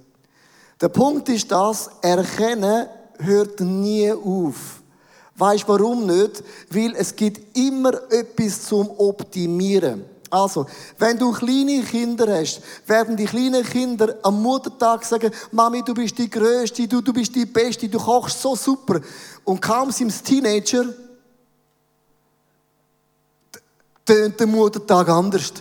Der 0.78 0.88
Punkt 0.90 1.26
ist 1.31 1.50
das, 1.50 1.88
erkennen 2.02 2.87
hört 3.19 3.61
nie 3.61 4.12
auf. 4.12 4.83
Weißt 5.38 5.64
du 5.64 5.69
warum 5.69 6.07
nicht? 6.07 6.43
Weil 6.71 6.95
es 6.97 7.14
gibt 7.14 7.57
immer 7.57 7.93
etwas 8.11 8.62
zum 8.62 8.88
Optimieren. 8.99 10.05
Also, 10.31 10.66
wenn 10.99 11.19
du 11.19 11.31
kleine 11.33 11.83
Kinder 11.83 12.38
hast, 12.38 12.61
werden 12.87 13.16
die 13.16 13.26
kleinen 13.26 13.62
Kinder 13.62 14.16
am 14.23 14.43
Muttertag 14.43 15.05
sagen, 15.05 15.31
Mami, 15.52 15.83
du 15.85 15.95
bist 15.95 16.19
die 16.19 16.28
Größte, 16.28 16.88
du, 16.88 17.00
du 17.00 17.12
bist 17.12 17.35
die 17.35 17.47
Beste, 17.47 17.88
du 17.88 17.99
kochst 17.99 18.40
so 18.40 18.57
super. 18.57 19.00
Und 19.45 19.62
kaum 19.62 19.93
sind 19.93 20.12
sie 20.12 20.23
Teenager, 20.23 20.87
tönt 24.05 24.40
der 24.40 24.47
Muttertag 24.47 25.09
anders. 25.09 25.52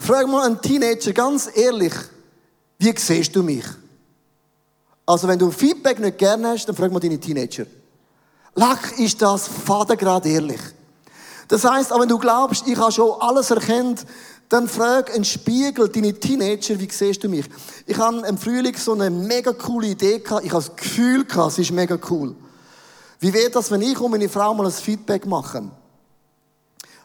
Frag 0.00 0.26
mal 0.26 0.46
einen 0.46 0.60
Teenager 0.60 1.12
ganz 1.12 1.48
ehrlich, 1.54 1.94
wie 2.78 2.94
siehst 2.96 3.34
du 3.36 3.42
mich? 3.42 3.64
Also, 5.06 5.28
wenn 5.28 5.38
du 5.38 5.50
Feedback 5.50 6.00
nicht 6.00 6.18
gerne 6.18 6.48
hast, 6.48 6.66
dann 6.66 6.74
frag 6.74 6.90
mal 6.90 6.98
deine 6.98 7.20
Teenager. 7.20 7.66
Lack 8.54 8.98
ist 8.98 9.20
das 9.20 9.48
Vater 9.48 9.96
gerade 9.96 10.28
ehrlich. 10.28 10.60
Das 11.48 11.64
heißt, 11.64 11.90
wenn 11.98 12.08
du 12.08 12.18
glaubst, 12.18 12.66
ich 12.66 12.78
habe 12.78 12.92
schon 12.92 13.20
alles 13.20 13.50
erkannt, 13.50 14.06
dann 14.48 14.68
frag 14.68 15.12
einen 15.14 15.24
Spiegel, 15.24 15.88
deine 15.88 16.12
Teenager, 16.14 16.78
wie 16.78 16.88
siehst 16.90 17.24
du 17.24 17.28
mich? 17.28 17.46
Ich 17.86 17.98
habe 17.98 18.26
im 18.26 18.38
Frühling 18.38 18.76
so 18.76 18.92
eine 18.92 19.10
mega 19.10 19.52
coole 19.52 19.88
Idee 19.88 20.20
gehabt. 20.20 20.44
Ich 20.44 20.52
habe 20.52 20.64
das 20.64 20.76
Gefühl 20.76 21.24
gehabt, 21.24 21.52
es 21.52 21.58
ist 21.58 21.72
mega 21.72 21.98
cool. 22.10 22.34
Wie 23.20 23.32
wäre 23.32 23.50
das, 23.50 23.70
wenn 23.70 23.82
ich 23.82 23.98
und 23.98 24.10
meine 24.10 24.28
Frau 24.28 24.54
mal 24.54 24.66
ein 24.66 24.72
Feedback 24.72 25.26
machen? 25.26 25.70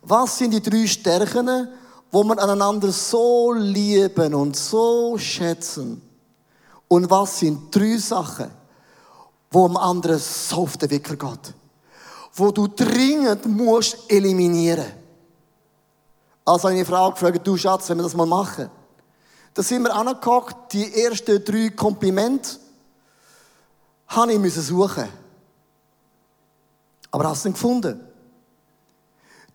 Was 0.01 0.37
sind 0.37 0.51
die 0.51 0.61
drei 0.61 0.85
Stärken, 0.85 1.67
wo 2.11 2.23
man 2.23 2.39
aneinander 2.39 2.91
so 2.91 3.53
lieben 3.53 4.33
und 4.33 4.55
so 4.55 5.17
schätzen? 5.17 6.01
Und 6.87 7.09
was 7.09 7.39
sind 7.39 7.73
drei 7.73 7.97
Sachen, 7.97 8.51
wo 9.51 9.65
am 9.65 9.77
anderen 9.77 10.19
so 10.19 10.57
auf 10.57 10.77
den 10.77 10.89
Wickel 10.89 11.17
geht. 11.17 11.53
Wo 12.33 12.51
du 12.51 12.67
dringend 12.67 13.45
musst 13.45 13.97
eliminieren. 14.07 14.85
Also 16.45 16.67
eine 16.67 16.85
Frau 16.85 17.11
gefragt, 17.11 17.45
du 17.45 17.57
Schatz, 17.57 17.89
wenn 17.89 17.97
wir 17.97 18.03
das 18.03 18.15
mal 18.15 18.25
machen. 18.25 18.69
Da 19.53 19.63
sind 19.63 19.83
wir 19.83 19.95
angeguckt, 19.95 20.73
die 20.73 21.03
ersten 21.03 21.43
drei 21.43 21.69
Komplimente 21.69 22.57
habe 24.07 24.33
ich 24.33 24.53
suchen. 24.53 25.07
Aber 27.11 27.29
hast 27.29 27.45
du 27.45 27.49
ihn 27.49 27.53
gefunden? 27.53 27.99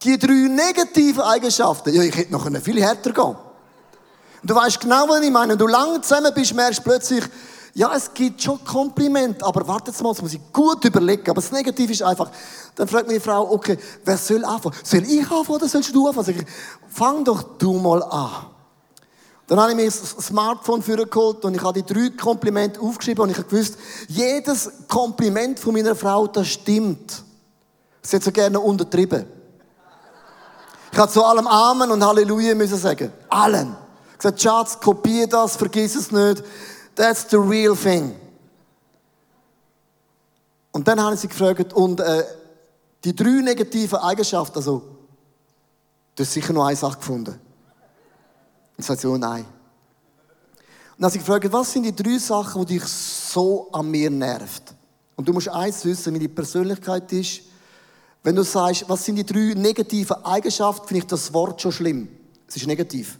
Die 0.02 0.18
drei 0.18 0.32
negativen 0.32 1.22
Eigenschaften, 1.22 1.94
ja, 1.94 2.02
ich 2.02 2.16
hätte 2.16 2.32
noch 2.32 2.50
viel 2.60 2.82
härter 2.82 3.12
gehen. 3.12 3.36
Du 4.42 4.54
weißt 4.54 4.80
genau, 4.80 5.08
was 5.08 5.22
ich 5.22 5.30
meine. 5.30 5.52
Wenn 5.52 5.58
du 5.58 5.66
lange 5.66 6.00
zusammen 6.02 6.32
bist, 6.34 6.52
merkst 6.52 6.80
du 6.80 6.82
plötzlich, 6.82 7.24
ja, 7.76 7.92
es 7.94 8.14
gibt 8.14 8.40
schon 8.40 8.64
Komplimente, 8.64 9.44
aber 9.44 9.66
wartet 9.66 10.00
mal, 10.00 10.10
das 10.10 10.22
muss 10.22 10.32
ich 10.32 10.52
gut 10.52 10.84
überlegen. 10.84 11.28
Aber 11.28 11.40
das 11.40 11.50
Negative 11.50 11.92
ist 11.92 12.02
einfach, 12.02 12.30
dann 12.76 12.86
fragt 12.86 13.08
meine 13.08 13.20
Frau, 13.20 13.50
okay, 13.50 13.76
wer 14.04 14.16
soll 14.16 14.44
anfangen? 14.44 14.76
Soll 14.84 15.02
ich 15.02 15.22
anfangen 15.22 15.48
oder 15.48 15.68
sollst 15.68 15.92
du 15.92 16.06
anfangen? 16.06 16.26
Sag 16.26 16.36
ich, 16.36 16.46
fang 16.88 17.24
doch 17.24 17.42
du 17.58 17.72
mal 17.74 18.02
an. 18.04 18.46
Dann 19.48 19.60
habe 19.60 19.72
ich 19.72 19.76
mir 19.76 19.84
das 19.86 19.98
Smartphone 19.98 20.82
geholt 20.82 21.44
und 21.44 21.54
ich 21.56 21.62
habe 21.62 21.82
die 21.82 21.92
drei 21.92 22.10
Komplimente 22.10 22.80
aufgeschrieben 22.80 23.24
und 23.24 23.30
ich 23.30 23.36
habe 23.36 23.48
gewusst, 23.48 23.76
jedes 24.06 24.70
Kompliment 24.88 25.58
von 25.58 25.74
meiner 25.74 25.96
Frau, 25.96 26.28
das 26.28 26.46
stimmt. 26.46 27.24
Sie 28.02 28.16
hat 28.16 28.22
so 28.22 28.30
gerne 28.30 28.58
untertrieben. 28.60 29.26
Ich 30.92 30.98
habe 30.98 31.10
zu 31.10 31.24
allem 31.24 31.48
Amen 31.48 31.90
und 31.90 32.06
Halleluja 32.06 32.54
müssen 32.54 32.78
sagen. 32.78 33.12
Allen. 33.28 33.76
Ich 34.16 34.24
habe 34.24 34.36
gesagt, 34.36 34.42
Schatz, 34.42 34.80
kopiere 34.80 35.26
das, 35.26 35.56
vergiss 35.56 35.96
es 35.96 36.12
nicht. 36.12 36.42
That's 36.94 37.28
the 37.30 37.36
real 37.36 37.76
thing. 37.76 38.14
Und 40.72 40.88
dann 40.88 41.00
haben 41.00 41.16
sie 41.16 41.28
gefragt, 41.28 41.72
und 41.72 42.00
äh, 42.00 42.24
die 43.04 43.14
drei 43.14 43.40
negativen 43.42 43.98
Eigenschaften, 43.98 44.56
also 44.56 44.94
Du 46.14 46.22
hast 46.22 46.32
sicher 46.32 46.52
nur 46.52 46.66
eine 46.66 46.76
Sache 46.76 46.98
gefunden. 46.98 47.40
Und 48.76 48.84
sagt 48.84 49.00
sie, 49.00 49.08
oh 49.08 49.16
nein. 49.16 49.44
Und 49.44 50.98
dann 50.98 51.06
hat 51.06 51.12
sie 51.12 51.18
gefragt, 51.18 51.50
was 51.50 51.72
sind 51.72 51.82
die 51.84 51.94
drei 51.94 52.18
Sachen, 52.18 52.64
die 52.66 52.78
dich 52.78 52.84
so 52.84 53.68
an 53.72 53.90
mir 53.90 54.10
nervt? 54.10 54.74
Und 55.16 55.28
du 55.28 55.32
musst 55.32 55.48
eins 55.48 55.84
wissen, 55.84 56.12
meine 56.12 56.28
Persönlichkeit 56.28 57.12
ist, 57.12 57.42
wenn 58.22 58.36
du 58.36 58.42
sagst, 58.42 58.88
was 58.88 59.04
sind 59.04 59.16
die 59.16 59.26
drei 59.26 59.54
negativen 59.54 60.16
Eigenschaften, 60.24 60.86
finde 60.86 60.98
ich 61.00 61.06
das 61.06 61.32
Wort 61.32 61.60
schon 61.60 61.72
schlimm. 61.72 62.08
Es 62.46 62.56
ist 62.56 62.66
negativ. 62.66 63.18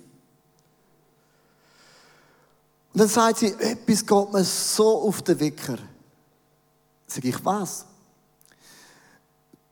Und 2.95 3.01
dann 3.01 3.09
sagt 3.09 3.39
sie, 3.39 3.49
etwas 3.49 4.07
geht 4.07 4.33
mir 4.33 4.45
so 4.45 5.03
auf 5.03 5.21
den 5.21 5.41
Wecker. 5.41 5.79
Sag 7.09 7.25
ich, 7.25 7.45
was? 7.45 7.85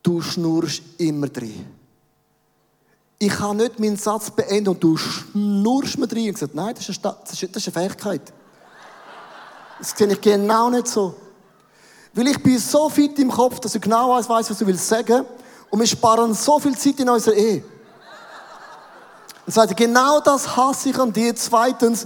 Du 0.02 0.21
schnurst 0.21 0.83
immer 0.99 1.29
drin. 1.29 1.64
Ich 3.21 3.33
kann 3.33 3.59
nicht 3.59 3.79
meinen 3.79 3.97
Satz 3.97 4.29
beenden 4.29 4.71
und 4.71 4.83
du 4.83 4.97
schnurst 4.97 5.99
mir 5.99 6.09
drin. 6.09 6.26
Und 6.26 6.33
gesagt, 6.33 6.57
nein, 6.57 6.75
das 6.75 6.88
ist, 6.88 7.07
eine, 7.07 7.17
das 7.23 7.41
ist 7.41 7.55
eine 7.55 7.73
Fähigkeit. 7.73 8.33
Das 9.79 9.95
sehe 9.97 10.09
ich 10.09 10.21
genau 10.21 10.69
nicht 10.69 10.88
so. 10.88 11.14
Weil 12.14 12.26
ich 12.26 12.43
bin 12.43 12.59
so 12.59 12.88
fit 12.88 13.17
im 13.21 13.31
Kopf, 13.31 13.61
dass 13.61 13.76
ich 13.76 13.81
genau 13.81 14.11
weiß, 14.11 14.50
was 14.50 14.59
du 14.59 14.67
willst 14.67 14.88
sagen. 14.88 15.25
Und 15.71 15.79
wir 15.79 15.87
sparen 15.87 16.35
so 16.35 16.59
viel 16.59 16.76
Zeit 16.76 16.99
in 16.99 17.09
unserer 17.09 17.37
Ehe. 17.37 17.64
Und 19.47 19.52
sagt, 19.52 19.76
genau 19.76 20.19
das 20.19 20.57
hasse 20.57 20.91
ich 20.91 20.99
an 20.99 21.12
dir. 21.12 21.37
Zweitens, 21.37 22.05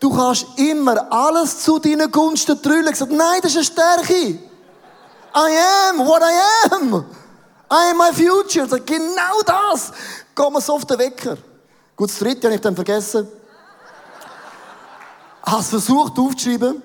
du 0.00 0.14
kannst 0.14 0.46
immer 0.56 1.10
alles 1.12 1.62
zu 1.62 1.78
deinen 1.78 2.10
Gunsten 2.10 2.60
trüllen. 2.60 2.88
Ich 2.92 2.96
sage, 2.98 3.14
nein, 3.14 3.40
das 3.42 3.54
ist 3.54 3.78
eine 3.78 4.04
Stärke. 4.04 4.38
I 5.34 5.58
am 5.90 6.06
what 6.06 6.22
I 6.22 6.74
am. 6.74 7.04
I 7.70 7.90
am 7.90 7.98
my 7.98 8.12
future. 8.12 8.68
Sage, 8.68 8.84
genau 8.84 9.40
das. 9.44 9.92
Mir 10.36 10.60
so 10.60 10.74
auf 10.74 10.84
den 10.84 10.98
Wecker. 10.98 11.36
Gut, 11.94 12.10
das 12.10 12.18
dritte 12.18 12.46
habe 12.46 12.54
ich 12.56 12.60
dann 12.60 12.74
vergessen. 12.74 13.28
Hast 15.42 15.70
versucht 15.70 16.18
aufzuschreiben. 16.18 16.82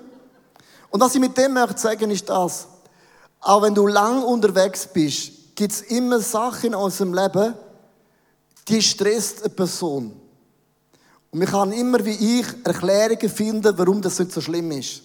Und 0.90 1.00
was 1.00 1.14
ich 1.14 1.20
mit 1.20 1.36
dem 1.36 1.52
möchte 1.54 1.78
sagen, 1.80 2.10
ist 2.10 2.28
das. 2.28 2.66
Auch 3.40 3.62
wenn 3.62 3.74
du 3.74 3.86
lang 3.86 4.22
unterwegs 4.22 4.86
bist, 4.86 5.32
gibt 5.54 5.72
es 5.72 5.82
immer 5.82 6.20
Sachen 6.20 6.68
in 6.68 6.74
unserem 6.74 7.12
Leben, 7.12 7.54
die 8.68 8.80
stresst 8.80 9.40
eine 9.40 9.50
Person. 9.50 10.21
Und 11.32 11.40
wir 11.40 11.46
können 11.46 11.72
immer 11.72 12.04
wie 12.04 12.40
ich 12.40 12.46
Erklärungen 12.62 13.30
finden, 13.30 13.76
warum 13.78 14.02
das 14.02 14.18
nicht 14.18 14.32
so 14.32 14.42
schlimm 14.42 14.70
ist. 14.70 15.02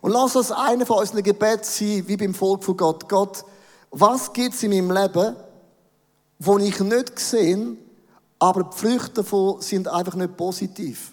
Und 0.00 0.10
lass 0.10 0.34
uns 0.34 0.50
einer 0.50 0.84
von 0.84 0.98
unseren 0.98 1.22
Gebeten 1.22 1.62
sein, 1.62 2.02
wie 2.06 2.16
beim 2.16 2.34
Volk 2.34 2.64
von 2.64 2.76
Gott. 2.76 3.08
Gott, 3.08 3.44
was 3.92 4.32
gibt 4.32 4.54
es 4.54 4.62
in 4.64 4.70
meinem 4.72 4.90
Leben, 4.90 5.36
wo 6.40 6.58
ich 6.58 6.80
nicht 6.80 7.18
sehe, 7.20 7.76
aber 8.40 8.64
die 8.64 8.76
Früchte 8.76 9.22
davon 9.22 9.62
sind 9.62 9.86
einfach 9.86 10.16
nicht 10.16 10.36
positiv. 10.36 11.12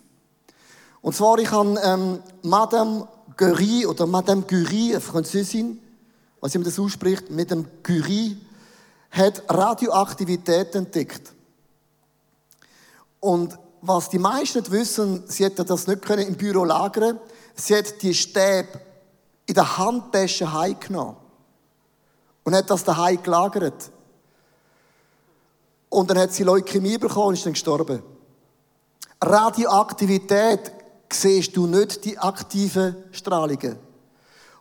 Und 1.01 1.15
zwar, 1.15 1.38
ich 1.38 1.51
habe 1.51 1.79
ähm, 1.84 2.19
Madame 2.41 3.07
Curie 3.38 3.86
oder 3.86 4.07
Madame 4.07 4.41
Curie, 4.41 4.93
eine 4.93 5.01
Französin, 5.01 5.79
was 6.41 6.55
man 6.55 6.63
das 6.63 6.79
ausspricht, 6.79 7.29
mit 7.29 7.51
dem 7.51 7.67
Curie, 7.84 8.38
hat 9.12 9.43
Radioaktivität 9.47 10.73
entdeckt. 10.73 11.34
Und 13.19 13.57
was 13.85 14.09
die 14.09 14.19
meisten 14.19 14.59
nicht 14.59 14.71
wissen, 14.71 15.23
sie 15.27 15.43
hätte 15.43 15.65
das 15.65 15.87
nicht 15.87 16.03
können 16.03 16.25
im 16.25 16.35
Büro 16.35 16.63
lagern. 16.63 17.19
Sie 17.53 17.75
hat 17.75 18.01
die 18.01 18.13
Stäbe 18.13 18.79
in 19.45 19.55
der 19.55 19.77
Handtasche 19.77 20.53
heimgenommen 20.53 21.17
und 22.45 22.55
hat 22.55 22.69
das 22.69 22.85
daheim 22.85 23.21
gelagert. 23.21 23.91
Und 25.89 26.09
dann 26.09 26.17
hat 26.17 26.31
sie 26.31 26.43
Leukämie 26.43 26.97
bekommen 26.97 27.27
und 27.27 27.33
ist 27.33 27.45
dann 27.45 27.53
gestorben. 27.53 28.01
Radioaktivität 29.21 30.71
siehst 31.11 31.55
du 31.55 31.67
nicht 31.67 32.05
die 32.05 32.17
aktiven 32.17 32.95
Strahlungen. 33.11 33.77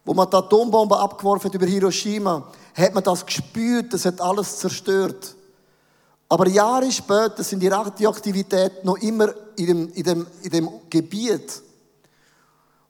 Wo 0.05 0.15
man 0.15 0.29
die 0.29 0.37
Atombombe 0.37 0.99
abgeworfen 0.99 1.47
hat 1.47 1.55
über 1.55 1.67
Hiroshima, 1.67 2.51
hat 2.75 2.93
man 2.93 3.05
das 3.05 3.25
gespürt, 3.25 3.95
das 3.95 4.05
hat 4.05 4.21
alles 4.21 4.59
zerstört. 4.59 5.37
Aber 6.33 6.49
Jahre 6.49 6.91
später 6.91 7.45
sind 7.45 7.61
die 7.61 7.69
Radioaktivität 7.69 8.87
noch 8.87 8.97
immer 8.97 9.35
in 9.55 9.67
dem, 9.67 9.89
in 9.93 10.03
dem, 10.03 10.27
in 10.43 10.51
dem 10.51 10.71
Gebiet. 10.89 11.61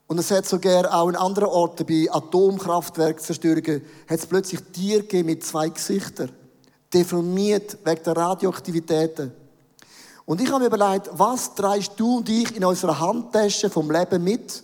Und 0.07 0.17
es 0.17 0.31
hat 0.31 0.45
sogar 0.45 0.93
auch 0.93 1.09
in 1.09 1.17
anderen 1.17 1.49
Orten, 1.49 1.85
bei 1.85 2.07
Atomkraftwerkzerstörungen, 2.09 3.81
hat 4.07 4.19
es 4.19 4.25
plötzlich 4.27 4.61
Tiere 4.71 5.25
mit 5.25 5.43
zwei 5.43 5.67
Gesichtern. 5.67 6.31
Deformiert 6.93 7.79
wegen 7.83 8.03
der 8.03 8.15
Radioaktivitäten. 8.15 9.33
Und 10.23 10.39
ich 10.39 10.49
habe 10.49 10.61
mir 10.61 10.67
überlegt, 10.67 11.09
was 11.11 11.53
trägst 11.53 11.91
du 11.97 12.19
und 12.19 12.29
ich 12.29 12.55
in 12.55 12.63
unserer 12.63 12.97
Handtasche 12.97 13.69
vom 13.69 13.91
Leben 13.91 14.23
mit, 14.23 14.63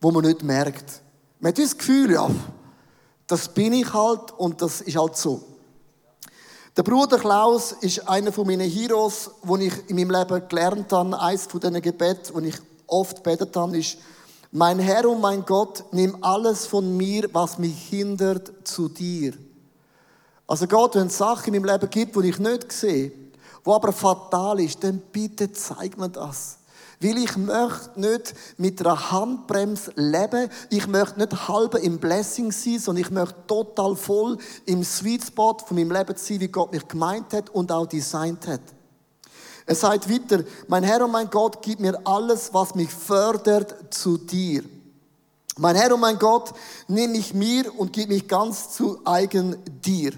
wo 0.00 0.10
man 0.10 0.24
nicht 0.24 0.42
merkt. 0.42 1.02
Man 1.38 1.50
hat 1.50 1.58
das 1.58 1.76
Gefühl, 1.76 2.12
ja, 2.12 2.30
das 3.26 3.46
bin 3.46 3.74
ich 3.74 3.92
halt 3.92 4.32
und 4.38 4.62
das 4.62 4.80
ist 4.80 4.96
halt 4.96 5.18
so. 5.18 5.55
Der 6.76 6.82
Bruder 6.82 7.18
Klaus 7.18 7.72
ist 7.72 8.06
einer 8.06 8.30
von 8.30 8.46
meinen 8.46 8.68
Heroes, 8.68 9.30
wo 9.42 9.56
ich 9.56 9.72
in 9.88 9.96
meinem 9.96 10.10
Leben 10.10 10.46
gelernt 10.46 10.92
habe. 10.92 11.18
Eines 11.18 11.46
von 11.46 11.58
diesen 11.58 11.80
Gebeten, 11.80 12.34
wo 12.34 12.40
ich 12.40 12.56
oft 12.86 13.22
betet 13.22 13.56
habe, 13.56 13.78
ist, 13.78 13.96
mein 14.52 14.78
Herr 14.78 15.08
und 15.08 15.22
mein 15.22 15.42
Gott, 15.46 15.84
nimm 15.92 16.22
alles 16.22 16.66
von 16.66 16.94
mir, 16.94 17.30
was 17.32 17.56
mich 17.56 17.88
hindert, 17.88 18.52
zu 18.64 18.90
dir. 18.90 19.32
Also 20.46 20.66
Gott, 20.66 20.96
wenn 20.96 21.06
es 21.06 21.16
Sachen 21.16 21.54
in 21.54 21.62
meinem 21.62 21.72
Leben 21.72 21.88
gibt, 21.88 22.14
die 22.14 22.28
ich 22.28 22.38
nicht 22.38 22.70
sehe, 22.70 23.10
wo 23.64 23.72
aber 23.72 23.90
fatal 23.90 24.60
ist, 24.60 24.84
dann 24.84 24.98
bitte 25.10 25.50
zeig 25.52 25.96
mir 25.96 26.10
das. 26.10 26.58
Weil 27.00 27.18
ich 27.18 27.36
möchte 27.36 28.00
nicht 28.00 28.34
mit 28.56 28.80
einer 28.80 29.10
Handbremse 29.10 29.92
leben. 29.96 30.48
Ich 30.70 30.86
möchte 30.86 31.18
nicht 31.18 31.48
halb 31.48 31.74
im 31.74 31.98
Blessing 31.98 32.52
sein, 32.52 32.78
sondern 32.78 33.04
ich 33.04 33.10
möchte 33.10 33.46
total 33.46 33.96
voll 33.96 34.38
im 34.64 34.82
Sweet 34.82 35.24
Spot 35.24 35.58
von 35.58 35.76
meinem 35.76 35.90
Leben 35.90 36.14
sein, 36.16 36.40
wie 36.40 36.48
Gott 36.48 36.72
mich 36.72 36.88
gemeint 36.88 37.32
hat 37.32 37.50
und 37.50 37.70
auch 37.70 37.86
designt 37.86 38.46
hat. 38.46 38.62
Er 39.66 39.74
sagt 39.74 40.08
weiter, 40.08 40.44
mein 40.68 40.84
Herr 40.84 41.04
und 41.04 41.10
mein 41.10 41.28
Gott, 41.28 41.60
gib 41.60 41.80
mir 41.80 41.98
alles, 42.06 42.54
was 42.54 42.74
mich 42.74 42.90
fördert, 42.90 43.92
zu 43.92 44.16
dir. 44.16 44.62
Mein 45.58 45.74
Herr 45.74 45.92
und 45.92 46.00
mein 46.00 46.18
Gott, 46.18 46.52
nimm 46.86 47.12
mich 47.12 47.34
mir 47.34 47.76
und 47.78 47.92
gib 47.92 48.08
mich 48.08 48.28
ganz 48.28 48.70
zu 48.74 49.00
eigen 49.04 49.56
dir. 49.84 50.12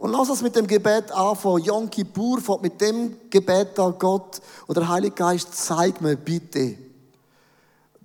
Und 0.00 0.12
lass 0.12 0.30
uns 0.30 0.42
mit 0.42 0.56
dem 0.56 0.66
Gebet 0.66 1.12
anfangen. 1.12 1.62
Yom 1.62 1.88
Kippur 1.88 2.40
fängt 2.40 2.62
mit 2.62 2.80
dem 2.80 3.16
Gebet 3.30 3.78
an 3.78 3.94
Gott 3.98 4.40
oder 4.66 4.88
Heilige 4.88 5.14
Geist, 5.14 5.54
zeig 5.54 6.00
mir 6.00 6.16
bitte 6.16 6.76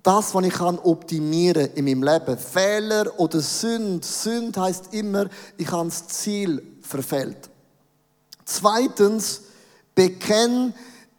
das, 0.06 0.32
was 0.32 0.44
ich 0.44 0.52
kann 0.52 0.78
optimieren 0.78 1.70
in 1.74 1.84
meinem 1.84 2.04
Leben. 2.04 2.38
Fehler 2.38 3.18
oder 3.18 3.40
Sünd. 3.40 4.04
Sünd 4.04 4.56
heißt 4.56 4.94
immer, 4.94 5.26
ich 5.56 5.68
habe 5.68 5.88
das 5.88 6.06
Ziel 6.06 6.62
verfehlt. 6.80 7.50
Zweitens, 8.44 9.40
bekenn 9.92 10.72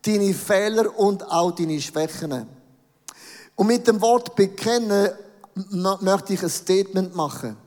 deine 0.06 0.34
Fehler 0.34 0.98
und 0.98 1.30
auch 1.30 1.52
deine 1.52 1.82
Schwächen. 1.82 2.48
Und 3.56 3.68
mit 3.68 3.86
dem 3.88 4.00
Wort 4.00 4.34
bekennen 4.36 5.10
möchte 6.00 6.34
ich 6.34 6.44
ein 6.44 6.50
Statement 6.50 7.14
machen. 7.14 7.58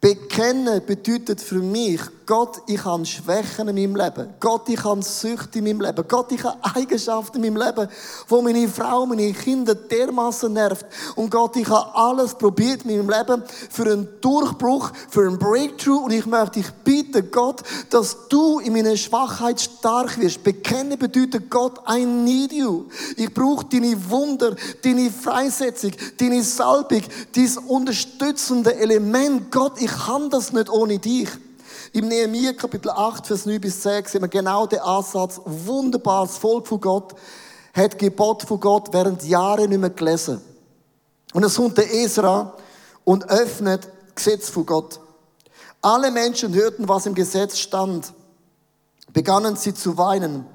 Bekennen 0.00 0.84
bedeutet 0.84 1.40
für 1.40 1.60
mich, 1.60 2.00
Gott, 2.26 2.62
ich 2.66 2.84
habe 2.84 3.04
Schwächen 3.04 3.68
in 3.68 3.74
meinem 3.74 3.96
Leben. 3.96 4.34
Gott, 4.38 4.68
ich 4.68 4.82
habe 4.84 5.02
Süchte 5.02 5.58
in 5.58 5.64
meinem 5.64 5.80
Leben. 5.80 6.04
Gott, 6.06 6.30
ich 6.32 6.42
habe 6.44 6.58
Eigenschaften 6.62 7.42
in 7.42 7.54
meinem 7.54 7.66
Leben, 7.66 7.88
wo 8.28 8.40
meine 8.42 8.68
Frau, 8.68 9.06
meine 9.06 9.32
Kinder 9.32 9.74
dermaßen 9.74 10.52
nervt. 10.52 10.86
Und 11.16 11.30
Gott, 11.30 11.56
ich 11.56 11.68
habe 11.68 11.94
alles 11.94 12.34
probiert 12.34 12.84
in 12.84 12.96
meinem 12.96 13.10
Leben 13.10 13.42
für 13.70 13.84
einen 13.84 14.08
Durchbruch, 14.20 14.90
für 15.10 15.22
einen 15.22 15.38
Breakthrough. 15.38 16.04
Und 16.04 16.12
ich 16.12 16.26
möchte 16.26 16.60
dich 16.60 16.70
bitten, 16.84 17.30
Gott, 17.30 17.62
dass 17.90 18.28
du 18.28 18.58
in 18.60 18.72
meiner 18.72 18.96
Schwachheit 18.96 19.60
stark 19.60 20.18
wirst. 20.20 20.42
Bekennen 20.42 20.98
bedeutet, 20.98 21.50
Gott, 21.50 21.80
I 21.88 22.04
need 22.04 22.52
you. 22.52 22.86
Ich 23.16 23.32
brauche 23.32 23.64
deine 23.66 23.96
Wunder, 24.10 24.54
deine 24.82 25.10
Freisetzung, 25.10 25.92
deine 26.18 26.42
Salbung, 26.42 27.02
dieses 27.34 27.58
unterstützende 27.58 28.74
Element. 28.76 29.50
Gott, 29.50 29.80
ich 29.80 29.90
kann 29.90 30.30
das 30.30 30.52
nicht 30.52 30.70
ohne 30.70 30.98
dich. 30.98 31.28
Im 31.94 32.08
Nehemiah 32.08 32.54
Kapitel 32.54 32.88
8, 32.88 33.26
Vers 33.26 33.44
9 33.44 33.60
bis 33.60 33.82
10 33.82 34.06
sehen 34.06 34.22
wir 34.22 34.28
genau 34.28 34.66
den 34.66 34.78
Ansatz. 34.78 35.38
Wunderbar, 35.44 36.24
das 36.26 36.38
Volk 36.38 36.66
von 36.66 36.80
Gott 36.80 37.14
hat 37.74 37.98
Gebot 37.98 38.44
von 38.44 38.58
Gott 38.58 38.88
während 38.92 39.22
Jahren 39.24 39.68
nicht 39.68 39.78
mehr 39.78 39.90
gelesen. 39.90 40.40
Und 41.34 41.44
es 41.44 41.56
kommt 41.56 41.76
der 41.76 41.92
Esra 41.92 42.56
und 43.04 43.28
öffnet 43.28 43.90
Gesetz 44.14 44.48
von 44.48 44.64
Gott. 44.64 45.00
Alle 45.82 46.10
Menschen 46.10 46.54
hörten, 46.54 46.88
was 46.88 47.04
im 47.04 47.14
Gesetz 47.14 47.58
stand, 47.58 48.14
begannen 49.12 49.56
sie 49.56 49.74
zu 49.74 49.98
weinen. 49.98 50.46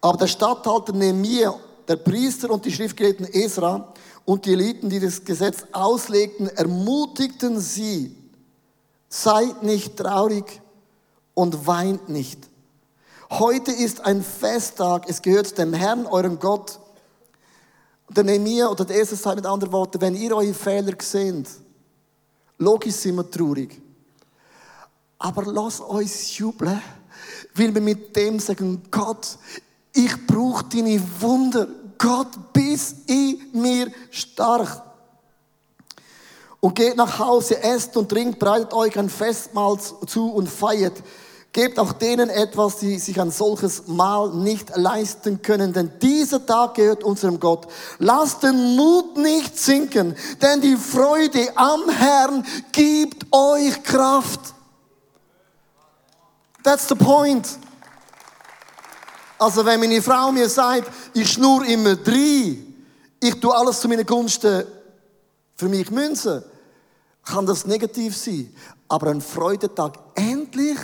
Aber 0.00 0.16
der 0.16 0.28
Statthalter 0.28 0.94
Nehemiah, 0.94 1.56
der 1.86 1.96
Priester 1.96 2.48
und 2.50 2.64
die 2.64 2.72
Schriftgelehrten 2.72 3.26
Esra 3.34 3.92
und 4.24 4.46
die 4.46 4.54
Eliten, 4.54 4.88
die 4.88 5.00
das 5.00 5.22
Gesetz 5.22 5.66
auslegten, 5.72 6.48
ermutigten 6.48 7.60
sie, 7.60 8.16
seid 9.10 9.62
nicht 9.62 9.98
traurig, 9.98 10.62
und 11.36 11.66
weint 11.66 12.08
nicht. 12.08 12.48
Heute 13.28 13.70
ist 13.70 14.00
ein 14.00 14.22
Festtag, 14.22 15.08
es 15.08 15.20
gehört 15.20 15.58
dem 15.58 15.74
Herrn, 15.74 16.06
euren 16.06 16.38
Gott. 16.38 16.80
Der 18.08 18.24
Nehemiah 18.24 18.68
oder 18.68 18.86
der 18.86 18.96
erste 18.96 19.16
sagt 19.16 19.36
mit 19.36 19.46
anderen 19.46 19.72
Worten, 19.72 20.00
wenn 20.00 20.14
ihr 20.14 20.34
eure 20.34 20.54
Fehler 20.54 20.94
seht, 20.98 21.46
logisch 22.56 22.94
sind 22.94 23.16
wir 23.16 23.30
traurig. 23.30 23.80
Aber 25.18 25.44
lasst 25.52 25.80
uns 25.80 26.38
jubeln, 26.38 26.80
weil 27.54 27.74
wir 27.74 27.82
mit 27.82 28.16
dem 28.16 28.38
sagen, 28.38 28.82
Gott, 28.90 29.36
ich 29.92 30.26
brauche 30.26 30.64
deine 30.64 31.02
Wunder. 31.20 31.68
Gott, 31.98 32.52
bist 32.54 33.10
in 33.10 33.40
mir 33.52 33.90
stark. 34.10 34.82
Und 36.60 36.74
geht 36.74 36.96
nach 36.96 37.18
Hause, 37.18 37.62
esst 37.62 37.94
und 37.96 38.08
trinkt, 38.08 38.38
bereitet 38.38 38.72
euch 38.72 38.98
ein 38.98 39.10
Festmahl 39.10 39.78
zu 39.78 40.32
und 40.32 40.48
feiert. 40.48 41.02
Gebt 41.56 41.78
auch 41.78 41.94
denen 41.94 42.28
etwas, 42.28 42.80
die 42.80 42.98
sich 42.98 43.18
ein 43.18 43.30
solches 43.30 43.86
Mahl 43.86 44.28
nicht 44.34 44.76
leisten 44.76 45.40
können, 45.40 45.72
denn 45.72 45.90
dieser 46.02 46.44
Tag 46.44 46.74
gehört 46.74 47.02
unserem 47.02 47.40
Gott. 47.40 47.66
Lasst 47.98 48.42
den 48.42 48.76
Mut 48.76 49.16
nicht 49.16 49.58
sinken, 49.58 50.14
denn 50.42 50.60
die 50.60 50.76
Freude 50.76 51.48
am 51.56 51.88
Herrn 51.88 52.44
gibt 52.72 53.24
euch 53.32 53.82
Kraft. 53.82 54.52
That's 56.62 56.88
the 56.88 56.94
point. 56.94 57.48
Also 59.38 59.64
wenn 59.64 59.80
meine 59.80 60.02
Frau 60.02 60.30
mir 60.32 60.50
sagt, 60.50 60.90
ich 61.14 61.32
schnur 61.32 61.64
immer 61.64 61.96
drei, 61.96 62.58
ich 63.18 63.40
tue 63.40 63.56
alles 63.56 63.80
zu 63.80 63.88
meinen 63.88 64.04
Gunsten 64.04 64.66
für 65.54 65.70
mich 65.70 65.90
münzen, 65.90 66.44
kann 67.24 67.46
das 67.46 67.64
negativ 67.64 68.14
sein. 68.14 68.54
Aber 68.88 69.06
ein 69.06 69.22
Freudetag, 69.22 69.98
endlich 70.16 70.76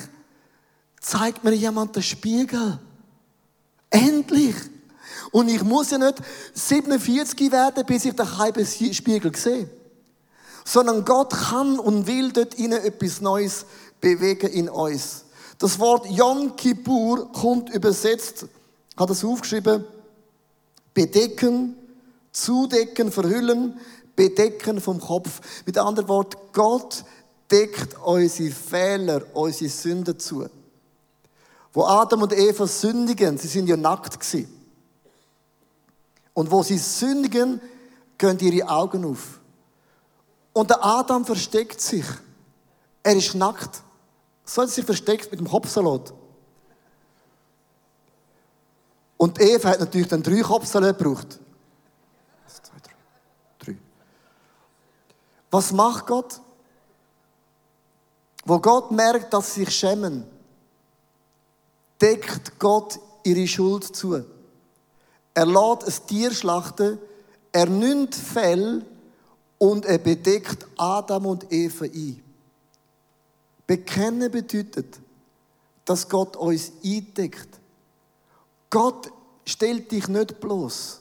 zeigt 1.02 1.44
mir 1.44 1.52
jemand 1.52 1.96
den 1.96 2.02
Spiegel. 2.02 2.78
Endlich. 3.90 4.54
Und 5.32 5.48
ich 5.48 5.62
muss 5.62 5.90
ja 5.90 5.98
nicht 5.98 6.22
47 6.54 7.52
werden, 7.52 7.84
bis 7.84 8.04
ich 8.04 8.14
den 8.14 8.38
halben 8.38 8.64
Spiegel 8.66 9.34
sehe. 9.36 9.68
Sondern 10.64 11.04
Gott 11.04 11.30
kann 11.30 11.78
und 11.78 12.06
will 12.06 12.32
dort 12.32 12.58
ihnen 12.58 12.80
etwas 12.80 13.20
Neues 13.20 13.66
bewegen 14.00 14.48
in 14.50 14.68
uns. 14.68 15.24
Das 15.58 15.78
Wort 15.78 16.08
Yom 16.10 16.56
Kippur 16.56 17.30
kommt 17.32 17.70
übersetzt, 17.70 18.46
hat 18.96 19.10
es 19.10 19.24
aufgeschrieben, 19.24 19.84
bedecken, 20.94 21.76
zudecken, 22.32 23.12
verhüllen, 23.12 23.78
bedecken 24.16 24.80
vom 24.80 25.00
Kopf. 25.00 25.40
Mit 25.66 25.78
anderen 25.78 26.08
Worten, 26.08 26.38
Gott 26.52 27.04
deckt 27.50 27.96
unsere 28.04 28.50
Fehler, 28.50 29.22
unsere 29.34 29.70
Sünden 29.70 30.18
zu. 30.18 30.48
Wo 31.72 31.84
Adam 31.84 32.22
und 32.22 32.32
Eva 32.32 32.66
sündigen, 32.66 33.38
sie 33.38 33.48
sind 33.48 33.66
ja 33.66 33.76
nackt 33.76 34.18
gewesen. 34.20 34.52
Und 36.34 36.50
wo 36.50 36.62
sie 36.62 36.78
sündigen, 36.78 37.60
gehen 38.18 38.38
ihre 38.38 38.68
Augen 38.68 39.04
auf. 39.04 39.40
Und 40.52 40.70
der 40.70 40.84
Adam 40.84 41.24
versteckt 41.24 41.80
sich. 41.80 42.04
Er 43.02 43.16
ist 43.16 43.34
nackt. 43.34 43.82
So 44.44 44.62
hat 44.62 44.68
sie 44.68 44.76
sich 44.76 44.84
versteckt 44.84 45.30
mit 45.30 45.40
dem 45.40 45.48
Kopfsalat. 45.48 46.12
Und 49.16 49.40
Eva 49.40 49.70
hat 49.70 49.80
natürlich 49.80 50.08
dann 50.08 50.22
drei 50.22 50.40
Kopfsalat 50.40 50.98
gebraucht. 50.98 51.38
Was 55.50 55.70
macht 55.70 56.06
Gott? 56.06 56.40
Wo 58.44 58.58
Gott 58.58 58.90
merkt, 58.90 59.32
dass 59.32 59.54
sie 59.54 59.64
sich 59.64 59.76
schämen, 59.76 60.24
deckt 62.02 62.58
Gott 62.58 62.98
ihre 63.22 63.46
Schuld 63.46 63.84
zu. 63.84 64.24
Er 65.34 65.46
lädt 65.46 65.84
ein 65.84 66.06
Tier 66.08 66.32
schlachten, 66.32 66.98
er 67.52 67.66
nimmt 67.66 68.14
Fell 68.14 68.84
und 69.58 69.86
er 69.86 69.98
bedeckt 69.98 70.66
Adam 70.76 71.26
und 71.26 71.52
Eva 71.52 71.84
ein. 71.84 72.22
Bekennen 73.66 74.30
bedeutet, 74.30 74.98
dass 75.84 76.08
Gott 76.08 76.36
uns 76.36 76.72
eindeckt. 76.84 77.48
Gott 78.68 79.10
stellt 79.46 79.90
dich 79.92 80.08
nicht 80.08 80.40
bloß. 80.40 81.00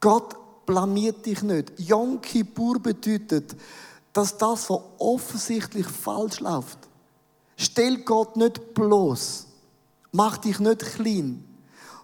Gott 0.00 0.36
blamiert 0.66 1.24
dich 1.24 1.42
nicht. 1.42 1.72
Yom 1.78 2.20
Kippur 2.20 2.80
bedeutet, 2.80 3.56
dass 4.12 4.36
das, 4.36 4.68
was 4.68 4.80
offensichtlich 4.98 5.86
falsch 5.86 6.40
läuft, 6.40 6.78
stellt 7.56 8.04
Gott 8.04 8.36
nicht 8.36 8.74
bloß. 8.74 9.45
Mach 10.16 10.38
dich 10.38 10.58
nicht 10.60 10.80
klein. 10.80 11.44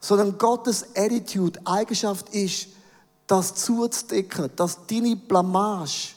Sondern 0.02 0.36
Gottes 0.36 0.84
Attitude, 0.94 1.58
Eigenschaft 1.64 2.28
ist, 2.34 2.68
das 3.26 3.54
zuzudecken, 3.54 4.50
dass 4.54 4.86
deine 4.86 5.16
Blamage 5.16 6.10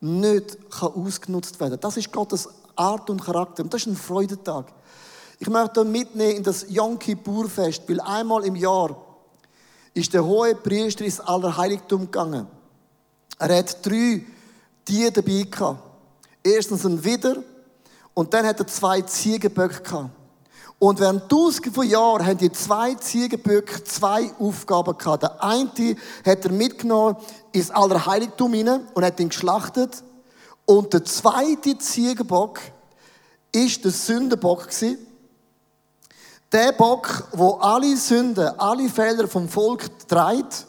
nicht 0.00 0.58
ausgenutzt 0.78 1.58
werden 1.58 1.70
kann. 1.70 1.80
Das 1.80 1.96
ist 1.96 2.12
Gottes 2.12 2.46
Art 2.74 3.08
und 3.08 3.24
Charakter. 3.24 3.62
Und 3.62 3.72
das 3.72 3.80
ist 3.80 3.86
ein 3.86 3.96
Freudentag. 3.96 4.66
Ich 5.38 5.48
möchte 5.48 5.84
mitnehmen 5.86 6.36
in 6.36 6.42
das 6.42 6.66
Yom 6.68 6.98
Kippur-Fest, 6.98 7.84
weil 7.88 8.00
einmal 8.00 8.44
im 8.44 8.56
Jahr 8.56 8.94
ist 9.94 10.12
der 10.12 10.22
hohe 10.22 10.54
Priester 10.54 11.06
ins 11.06 11.20
Allerheiligtum 11.20 12.02
gegangen. 12.02 12.46
Er 13.38 13.56
hat 13.56 13.86
drei 13.86 14.22
Tiere 14.84 15.12
dabei 15.12 15.46
gehabt. 15.50 15.82
Erstens 16.42 16.84
ein 16.84 17.02
Widder 17.02 17.36
und 18.12 18.34
dann 18.34 18.44
hat 18.44 18.60
er 18.60 18.66
zwei 18.66 19.00
Ziegenböcke 19.00 19.82
gehabt. 19.82 20.10
Und 20.78 21.00
während 21.00 21.30
tausenden 21.30 21.72
von 21.72 21.88
Jahren 21.88 22.26
haben 22.26 22.38
die 22.38 22.52
zwei 22.52 22.94
Ziegenböcke 22.94 23.82
zwei 23.84 24.30
Aufgaben 24.38 24.96
gehabt. 24.98 25.22
Der 25.22 25.42
eine 25.42 25.96
hat 26.24 26.44
er 26.44 26.52
mitgenommen 26.52 27.16
ins 27.52 27.70
Allerheiligtum 27.70 28.52
hinein 28.52 28.86
und 28.92 29.04
hat 29.04 29.18
ihn 29.18 29.30
geschlachtet. 29.30 30.02
Und 30.66 30.92
der 30.92 31.04
zweite 31.04 31.78
Ziegenbock 31.78 32.60
ist 33.52 33.84
der 33.84 33.90
Sündenbock 33.90 34.64
gewesen. 34.68 34.98
Der 36.52 36.72
Bock, 36.72 37.26
wo 37.32 37.54
alle 37.54 37.96
Sünden, 37.96 38.48
alle 38.58 38.88
Fehler 38.88 39.26
vom 39.28 39.48
Volk 39.48 39.86
trägt 40.08 40.66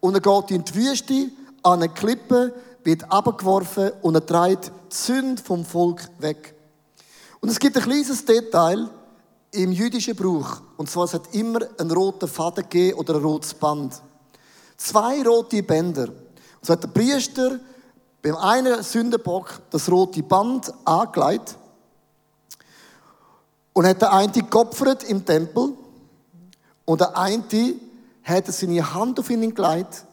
und 0.00 0.14
er 0.14 0.20
geht 0.20 0.50
in 0.50 0.64
die 0.64 0.74
Wüste 0.74 1.30
an 1.62 1.82
eine 1.82 1.88
Klippe, 1.88 2.54
wird 2.84 3.10
abgeworfen 3.10 3.90
und 4.02 4.14
er 4.14 4.24
trägt 4.24 4.66
die 4.66 4.96
Sünde 4.96 5.42
vom 5.42 5.64
Volk 5.64 6.08
weg. 6.18 6.54
Und 7.40 7.48
es 7.48 7.58
gibt 7.58 7.76
ein 7.76 7.82
kleines 7.82 8.24
Detail, 8.24 8.88
im 9.56 9.72
jüdischen 9.72 10.14
Brauch, 10.14 10.60
und 10.76 10.90
zwar 10.90 11.04
es 11.04 11.14
hat 11.14 11.34
immer 11.34 11.60
einen 11.78 11.90
roten 11.90 12.28
Faden 12.28 12.62
gegeben 12.62 12.98
oder 12.98 13.14
ein 13.16 13.22
rotes 13.22 13.54
Band. 13.54 14.00
Zwei 14.76 15.22
rote 15.22 15.62
Bänder. 15.62 16.08
Und 16.08 16.62
so 16.62 16.72
hat 16.72 16.82
der 16.82 16.88
Priester 16.88 17.58
beim 18.22 18.36
einen 18.36 18.82
Sündenbock 18.82 19.60
das 19.70 19.90
rote 19.90 20.22
Band 20.22 20.72
angelegt 20.84 21.56
und 23.72 23.86
hat 23.86 24.02
der 24.02 24.12
eine 24.12 24.32
geopfert 24.32 25.04
im 25.04 25.24
Tempel 25.24 25.72
und 26.84 27.00
der 27.00 27.16
eine 27.16 27.44
hat 28.22 28.46
seine 28.46 28.94
Hand 28.94 29.20
auf 29.20 29.30
ihn 29.30 29.54
gelegt 29.54 30.04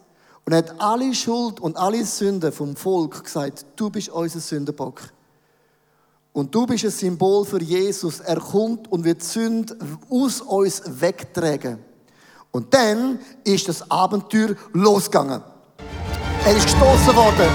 und 0.45 0.53
hat 0.53 0.79
alle 0.79 1.13
Schuld 1.13 1.59
und 1.59 1.77
alle 1.77 2.05
Sünden 2.05 2.51
vom 2.51 2.75
Volk 2.75 3.23
gesagt, 3.23 3.65
du 3.75 3.89
bist 3.89 4.09
unser 4.09 4.39
Sündenbock. 4.39 5.01
Und 6.33 6.53
du 6.53 6.65
bist 6.65 6.83
ein 6.83 6.89
Symbol 6.89 7.45
für 7.45 7.61
Jesus. 7.61 8.19
Er 8.19 8.37
kommt 8.37 8.91
und 8.91 9.03
wird 9.03 9.21
Sünd 9.21 9.75
aus 10.09 10.41
uns 10.41 10.81
wegtragen. 10.99 11.77
Und 12.49 12.73
dann 12.73 13.19
ist 13.43 13.69
das 13.69 13.89
Abenteuer 13.89 14.55
losgegangen. 14.73 15.43
Er 16.43 16.57
ist 16.57 16.63
gestoßen 16.63 17.15
worden. 17.15 17.49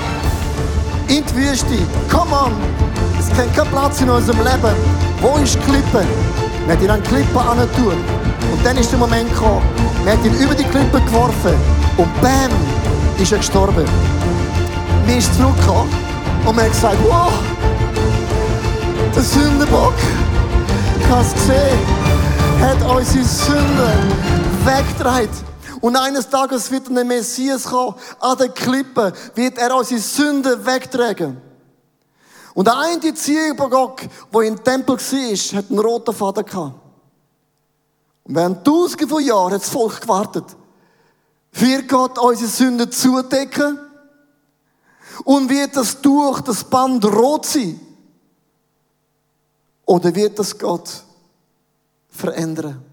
In 1.09 1.25
die 1.27 1.35
Wüste. 1.35 1.67
Come 2.09 2.33
on! 2.33 2.53
Es 3.19 3.27
kennt 3.37 3.53
keinen 3.57 3.71
Platz 3.71 4.01
in 4.01 4.11
unserem 4.11 4.39
Leben. 4.39 4.77
Wo 5.21 5.37
ist 5.43 5.57
die 5.57 5.59
Klippe? 5.59 6.07
Wir 6.67 6.75
haben 6.77 6.85
ihn 6.85 6.91
an 6.91 7.03
die 7.03 7.09
Klippe 7.09 7.69
tun. 7.75 7.97
Und 8.53 8.65
dann 8.65 8.77
ist 8.77 8.93
der 8.93 8.99
Moment 9.01 9.29
gekommen. 9.29 9.63
Wir 10.05 10.13
haben 10.13 10.25
ihn 10.25 10.35
über 10.41 10.55
die 10.55 10.65
Klippe 10.65 11.01
geworfen. 11.01 11.55
Und 11.97 12.23
bam! 12.23 12.53
Ist 13.21 13.33
er 13.33 13.39
gestorben. 13.39 13.85
Wir 15.05 15.21
sind 15.21 15.35
zurückgekommen. 15.35 15.91
Und 16.47 16.57
wir 16.57 16.63
haben 16.63 16.71
gesagt, 16.71 16.99
wow! 17.09 17.33
Der 19.19 19.25
habe 21.11 21.23
es 21.23 21.35
gesehen, 21.35 21.87
hat 22.61 22.89
unsere 22.89 23.25
Sünden 23.25 24.13
weggetragen. 24.65 25.29
Und 25.81 25.97
eines 25.97 26.29
Tages 26.29 26.71
wird 26.71 26.87
der 26.89 27.05
Messias 27.05 27.65
kommen, 27.65 27.97
an 28.21 28.39
der 28.39 28.51
Klippe 28.51 29.13
wird 29.35 29.59
er 29.59 29.75
unsere 29.75 29.99
Sünden 29.99 30.65
wegtragen. 30.65 31.37
Und 32.55 32.69
der 32.69 32.79
eine 32.79 33.13
Ziegenbock, 33.13 34.03
der 34.33 34.43
im 34.43 34.63
Tempel 34.63 34.97
war, 34.97 35.59
hat 35.59 35.69
einen 35.69 35.79
roten 35.81 36.15
Faden 36.15 36.45
gehabt. 36.45 36.75
Und 38.23 38.37
während 38.37 38.65
tausende 38.65 39.09
von 39.09 39.25
Jahren 39.25 39.55
hat 39.55 39.63
das 39.63 39.69
Volk 39.69 40.01
gewartet. 40.01 40.45
Wird 41.55 41.89
Gott 41.89 42.17
unsere 42.21 42.49
Sünden 42.49 42.93
zudecken? 42.93 43.81
Und 45.25 45.51
wird 45.51 45.77
das 45.77 46.01
durch 46.01 46.41
das 46.43 46.63
Band 46.63 47.05
rot 47.05 47.47
sein? 47.47 47.81
Oder 49.89 50.15
wird 50.15 50.39
das 50.39 50.59
Gott 50.59 51.03
verändern. 52.11 52.85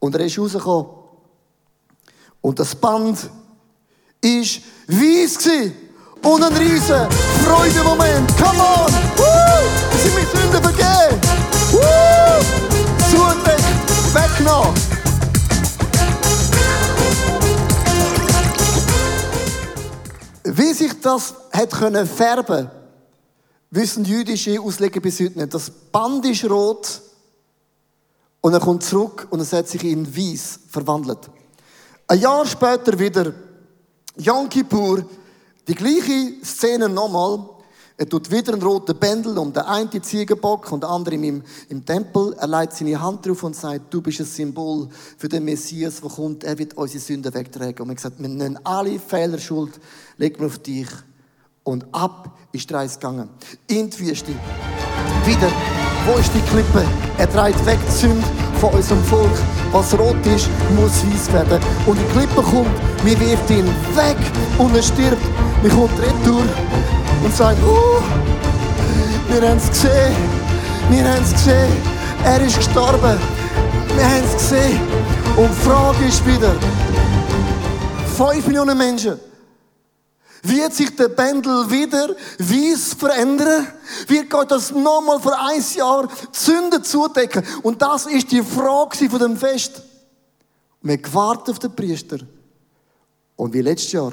Und 0.00 0.16
er 0.16 0.22
ist 0.26 0.36
rausgekommen. 0.36 0.86
Und 2.40 2.58
das 2.58 2.74
Band 2.74 3.30
ist 4.20 4.60
weiss. 4.88 5.48
Und 6.20 6.42
ein 6.42 6.52
riesen 6.54 7.08
Freudemoment. 7.44 8.28
Come 8.36 8.60
on! 8.60 8.92
Woo! 9.16 9.98
sind 10.02 10.14
mit 10.16 10.28
Sünden 10.30 10.60
vergeben. 10.60 11.20
Woo! 11.70 12.40
Zudeckt, 13.08 14.14
weggenommen. 14.14 14.74
Wie 20.42 20.72
sich 20.72 21.00
das 21.00 21.34
hat 21.52 21.70
können 21.70 22.04
färben, 22.04 22.68
wissen 23.74 24.04
jüdische 24.04 24.60
Ausleger 24.60 25.00
bis 25.00 25.20
heute 25.20 25.38
nicht. 25.38 25.52
Das 25.52 25.70
Band 25.70 26.24
ist 26.26 26.48
rot 26.48 27.02
und 28.40 28.52
er 28.52 28.60
kommt 28.60 28.84
zurück 28.84 29.26
und 29.30 29.40
es 29.40 29.52
hat 29.52 29.68
sich 29.68 29.82
in 29.84 30.06
weiß 30.06 30.60
verwandelt. 30.68 31.30
Ein 32.06 32.20
Jahr 32.20 32.46
später 32.46 32.98
wieder, 32.98 33.32
Yom 34.16 34.48
Kippur, 34.48 35.04
die 35.66 35.74
gleiche 35.74 36.34
Szene 36.44 36.88
nochmal. 36.88 37.48
Er 37.96 38.08
tut 38.08 38.30
wieder 38.30 38.52
einen 38.52 38.62
roten 38.62 38.98
Bändel 38.98 39.38
um 39.38 39.52
den 39.52 39.62
einen 39.62 40.02
Ziegenbock 40.02 40.70
und 40.72 40.82
den 40.82 40.90
anderen 40.90 41.22
im, 41.22 41.42
im 41.68 41.84
Tempel. 41.86 42.34
Er 42.38 42.48
legt 42.48 42.72
seine 42.72 43.00
Hand 43.00 43.24
drauf 43.24 43.44
und 43.44 43.54
sagt, 43.54 43.94
du 43.94 44.02
bist 44.02 44.20
ein 44.20 44.26
Symbol 44.26 44.88
für 45.16 45.28
den 45.28 45.44
Messias, 45.44 46.00
der 46.00 46.10
kommt. 46.10 46.42
Er 46.42 46.58
wird 46.58 46.74
unsere 46.74 46.98
Sünden 46.98 47.32
wegtragen. 47.32 47.82
Und 47.82 47.90
er 47.90 47.94
gesagt, 47.94 48.20
wir 48.20 48.28
nehmen 48.28 48.58
alle 48.64 48.98
Fehler 48.98 49.38
Schuld, 49.38 49.78
legen 50.16 50.40
wir 50.40 50.46
auf 50.46 50.58
dich. 50.58 50.88
Und 51.64 51.86
ab 51.92 52.30
ist 52.52 52.68
der 52.68 52.78
Reis 52.78 52.98
gegangen. 53.00 53.30
In 53.68 53.88
die 53.88 53.98
Wüste. 53.98 54.32
Wieder. 55.24 55.48
Wo 56.06 56.18
ist 56.18 56.30
die 56.34 56.40
Klippe? 56.50 56.84
Er 57.16 57.30
trägt 57.30 57.64
weg 57.64 57.78
die 57.88 57.92
Sünde 57.92 58.22
von 58.60 58.70
unserem 58.74 59.02
Volk. 59.04 59.32
Was 59.72 59.98
rot 59.98 60.26
ist, 60.26 60.48
muss 60.76 61.02
weiß 61.06 61.32
werden. 61.32 61.58
Und 61.86 61.98
die 61.98 62.12
Klippe 62.12 62.42
kommt, 62.42 62.68
wir 63.02 63.18
wirft 63.18 63.50
ihn 63.50 63.66
weg 63.96 64.18
und 64.58 64.76
er 64.76 64.82
stirbt. 64.82 65.22
Wir 65.62 65.70
kommt 65.70 65.98
retour 65.98 66.44
und 67.24 67.34
sagt, 67.34 67.58
uh, 67.62 68.02
wir 69.32 69.48
haben 69.48 69.56
es 69.56 69.70
gesehen. 69.70 70.14
Wir 70.90 71.10
haben 71.10 71.24
es 71.24 71.32
gesehen. 71.32 71.72
Er 72.24 72.40
ist 72.42 72.58
gestorben. 72.58 73.18
Wir 73.96 74.04
haben 74.04 74.24
es 74.26 74.34
gesehen. 74.34 74.80
Und 75.34 75.48
die 75.48 75.66
Frage 75.66 76.04
ist 76.04 76.26
wieder, 76.26 76.52
5 78.16 78.46
Millionen 78.46 78.76
Menschen 78.76 79.18
wird 80.44 80.74
sich 80.74 80.94
der 80.94 81.08
Pendel 81.08 81.70
wieder 81.70 82.14
weiss 82.38 82.94
verändern? 82.94 83.66
Wird 84.06 84.30
Gott 84.30 84.50
das 84.50 84.70
nochmal 84.70 85.20
für 85.20 85.36
ein 85.38 85.64
Jahr 85.74 86.08
Sünden 86.32 86.84
zudecken? 86.84 87.42
Und 87.62 87.80
das 87.80 88.06
ist 88.06 88.30
die 88.30 88.42
Frage 88.42 89.08
von 89.08 89.18
dem 89.18 89.36
Fest. 89.36 89.82
Wir 90.82 90.98
gewartet 90.98 91.50
auf 91.50 91.58
den 91.58 91.74
Priester. 91.74 92.18
Und 93.36 93.54
wie 93.54 93.62
letztes 93.62 93.92
Jahr 93.92 94.12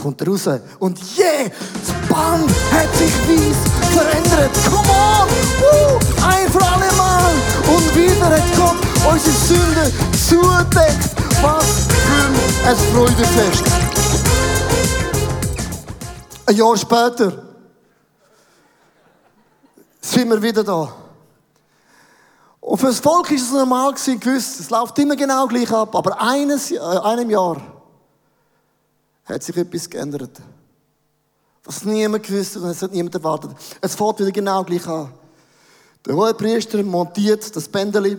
kommt 0.00 0.20
er 0.20 0.28
raus. 0.28 0.48
Und 0.78 0.98
yeah, 1.18 1.48
das 1.48 2.08
Band 2.08 2.50
hat 2.72 2.94
sich 2.96 3.12
weiss 3.28 3.56
verändert. 3.92 4.50
Come 4.70 4.88
on! 4.88 5.28
Uh, 5.60 5.98
ein 6.24 6.50
für 6.50 6.64
alle 6.64 6.92
Mal. 6.96 7.32
Und 7.66 7.96
wieder 7.96 8.26
hat 8.26 8.56
Gott 8.56 9.12
unsere 9.12 9.36
Sünde 9.36 9.92
zudeckt. 10.28 11.10
Was 11.42 11.86
für 11.88 12.68
ein 12.68 12.76
Freudefest. 12.92 13.83
Ein 16.46 16.56
Jahr 16.56 16.76
später 16.76 17.42
sind 20.00 20.28
wir 20.28 20.42
wieder 20.42 20.62
da. 20.62 20.94
Und 22.60 22.78
für 22.78 22.86
das 22.86 23.00
Volk 23.00 23.30
ist 23.30 23.42
es 23.42 23.52
normal 23.52 23.92
gewesen, 23.92 24.20
gewiss, 24.20 24.60
es 24.60 24.70
läuft 24.70 24.98
immer 24.98 25.16
genau 25.16 25.46
gleich 25.46 25.70
ab, 25.70 25.94
aber 25.94 26.20
eines, 26.20 26.70
äh, 26.70 26.78
einem 26.78 27.30
Jahr 27.30 27.60
hat 29.24 29.42
sich 29.42 29.56
etwas 29.56 29.88
geändert. 29.88 30.40
Was 31.62 31.84
niemand 31.84 32.26
gewusst 32.26 32.58
und 32.58 32.64
es 32.64 32.82
hat 32.82 32.92
niemand 32.92 33.14
erwartet. 33.14 33.50
Es 33.80 33.94
fährt 33.94 34.20
wieder 34.20 34.30
genau 34.30 34.62
gleich 34.64 34.86
an. 34.86 35.12
Der 36.04 36.14
hohe 36.14 36.34
Priester 36.34 36.82
montiert 36.82 37.56
das 37.56 37.68
Bändeli, 37.68 38.18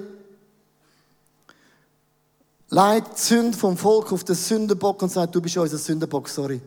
leitet 2.69 3.17
die 3.17 3.21
Sünde 3.21 3.57
vom 3.57 3.77
Volk 3.77 4.11
auf 4.11 4.23
den 4.23 4.35
Sündenbock 4.35 5.03
und 5.03 5.11
sagt, 5.11 5.35
du 5.35 5.41
bist 5.41 5.57
unser 5.57 5.77
Sündenbock, 5.77 6.27
sorry. 6.27 6.59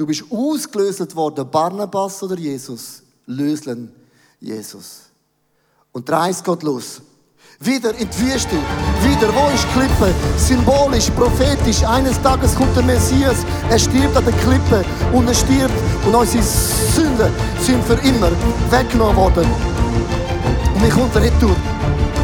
Du 0.00 0.06
bist 0.06 0.24
ausgelöst 0.30 1.14
worden, 1.14 1.46
Barnabas 1.50 2.22
oder 2.22 2.38
Jesus. 2.38 3.02
Löseln 3.26 3.92
Jesus. 4.40 5.02
Und 5.92 6.08
Reis 6.08 6.42
geht 6.42 6.62
los. 6.62 7.02
Wieder 7.58 7.94
in 7.96 8.08
die 8.08 8.20
Wüste. 8.20 8.56
Wieder, 9.02 9.28
wo 9.34 9.50
ist 9.54 9.62
die 9.62 9.78
Klippe? 9.78 10.14
Symbolisch, 10.38 11.10
prophetisch. 11.10 11.84
Eines 11.84 12.18
Tages 12.22 12.54
kommt 12.54 12.74
der 12.74 12.82
Messias. 12.82 13.44
Er 13.68 13.78
stirbt 13.78 14.16
an 14.16 14.24
der 14.24 14.32
Klippe. 14.32 14.86
Und 15.12 15.28
er 15.28 15.34
stirbt. 15.34 15.74
Und 16.06 16.14
unsere 16.14 16.42
Sünden 16.42 17.30
sind 17.60 17.84
für 17.84 18.00
immer 18.08 18.30
weggenommen 18.70 19.16
worden. 19.16 19.46
Und 20.76 20.82
ich 20.82 20.94
kommt 20.94 21.14
der 21.14 21.24
Retour. 21.24 21.56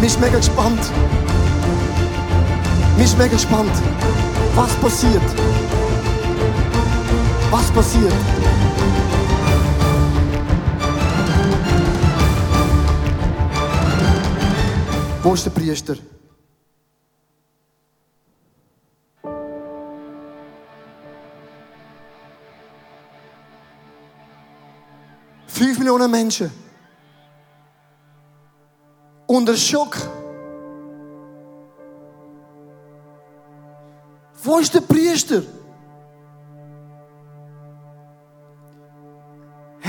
Mich 0.00 0.12
ist 0.12 0.20
mega 0.22 0.38
gespannt. 0.38 0.80
Mich 2.96 3.04
ist 3.04 3.18
mega 3.18 3.34
gespannt. 3.34 3.72
Was 4.54 4.72
passiert? 4.76 5.20
Was 7.50 7.70
passiert? 7.70 8.12
Wo 15.22 15.34
ist 15.34 15.44
der 15.46 15.50
Priester? 15.50 15.96
Fünf 25.46 25.78
Millionen 25.78 26.10
Menschen. 26.10 26.50
Unter 29.26 29.56
Schock. 29.56 29.96
Wo 34.42 34.58
ist 34.58 34.74
der 34.74 34.80
Priester? 34.80 35.42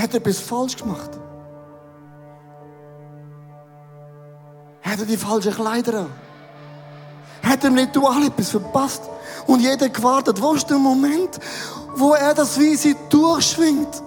Hat 0.08 0.14
etwas 0.14 0.40
falsch 0.40 0.74
gemacht? 0.74 1.10
Hat 4.80 4.98
er 5.00 5.04
die 5.04 5.18
falschen 5.18 5.52
Kleider 5.52 6.00
an? 6.00 6.06
Hat 7.42 7.62
er 7.62 7.68
im 7.68 7.76
Ritual 7.76 8.24
etwas 8.24 8.48
verpasst? 8.48 9.02
Und 9.46 9.60
jeder 9.60 9.90
gewartet, 9.90 10.40
wo 10.40 10.54
ist 10.54 10.70
der 10.70 10.78
Moment, 10.78 11.38
wo 11.94 12.14
er 12.14 12.32
das 12.32 12.58
Weise 12.58 12.96
durchschwingt? 13.10 14.02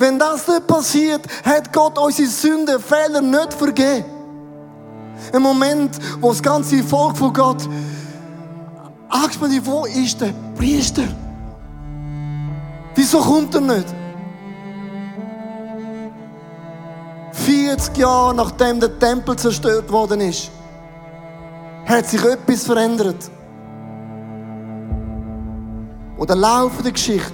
Wenn 0.00 0.18
das 0.18 0.48
nicht 0.48 0.66
passiert, 0.66 1.28
hat 1.44 1.72
Gott 1.72 1.96
unsere 1.96 2.28
Sünden, 2.28 2.80
Fehler 2.80 3.20
nicht 3.20 3.54
vergeben. 3.54 4.04
Ein 5.32 5.42
Moment, 5.42 5.96
wo 6.20 6.30
das 6.30 6.42
ganze 6.42 6.82
Volk 6.82 7.16
von 7.16 7.32
Gott 7.32 7.68
angespannt 9.08 9.54
ist, 9.54 9.64
wo 9.64 9.84
ist 9.84 10.20
der 10.20 10.34
Priester? 10.56 11.04
Wieso 12.96 13.20
kommt 13.20 13.54
er 13.54 13.60
nicht? 13.60 14.01
40 17.72 17.96
Jahre 17.96 18.34
nachdem 18.34 18.80
der 18.80 18.98
Tempel 18.98 19.34
zerstört 19.34 19.90
worden 19.90 20.20
ist, 20.20 20.50
hat 21.86 22.06
sich 22.06 22.22
etwas 22.22 22.64
verändert. 22.64 23.30
Und 26.18 26.28
der 26.28 26.36
Lauf 26.36 26.82
der 26.82 26.92
Geschichte 26.92 27.32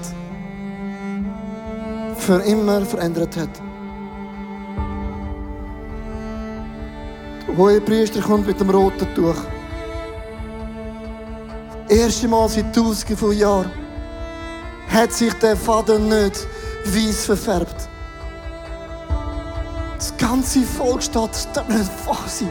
für 2.18 2.40
immer 2.42 2.82
verändert 2.82 3.36
hat. 3.36 3.48
Der 7.48 7.56
hohe 7.56 7.80
Priester 7.80 8.20
kommt 8.20 8.46
mit 8.46 8.60
dem 8.60 8.70
roten 8.70 9.12
Tuch. 9.16 9.42
Das 11.88 11.98
erste 11.98 12.28
Mal 12.28 12.48
seit 12.48 12.72
tausenden 12.76 13.16
von 13.16 13.36
Jahren 13.36 13.72
hat 14.88 15.12
sich 15.12 15.34
der 15.34 15.56
Vater 15.56 15.98
nicht 15.98 16.46
weiß 16.84 17.26
verfärbt. 17.26 17.88
Ganze 20.18 20.62
Volk 20.62 21.02
steht, 21.02 21.30
das 21.30 21.50
darf 21.52 21.68
nicht 21.68 21.90
wahr 22.06 22.18
sein. 22.26 22.50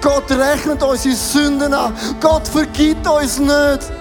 Gott 0.00 0.30
rechnet 0.30 0.82
unsere 0.82 1.14
Sünden 1.14 1.74
an. 1.74 1.94
Gott 2.20 2.46
vergibt 2.48 3.06
uns 3.06 3.38
nicht. 3.38 3.92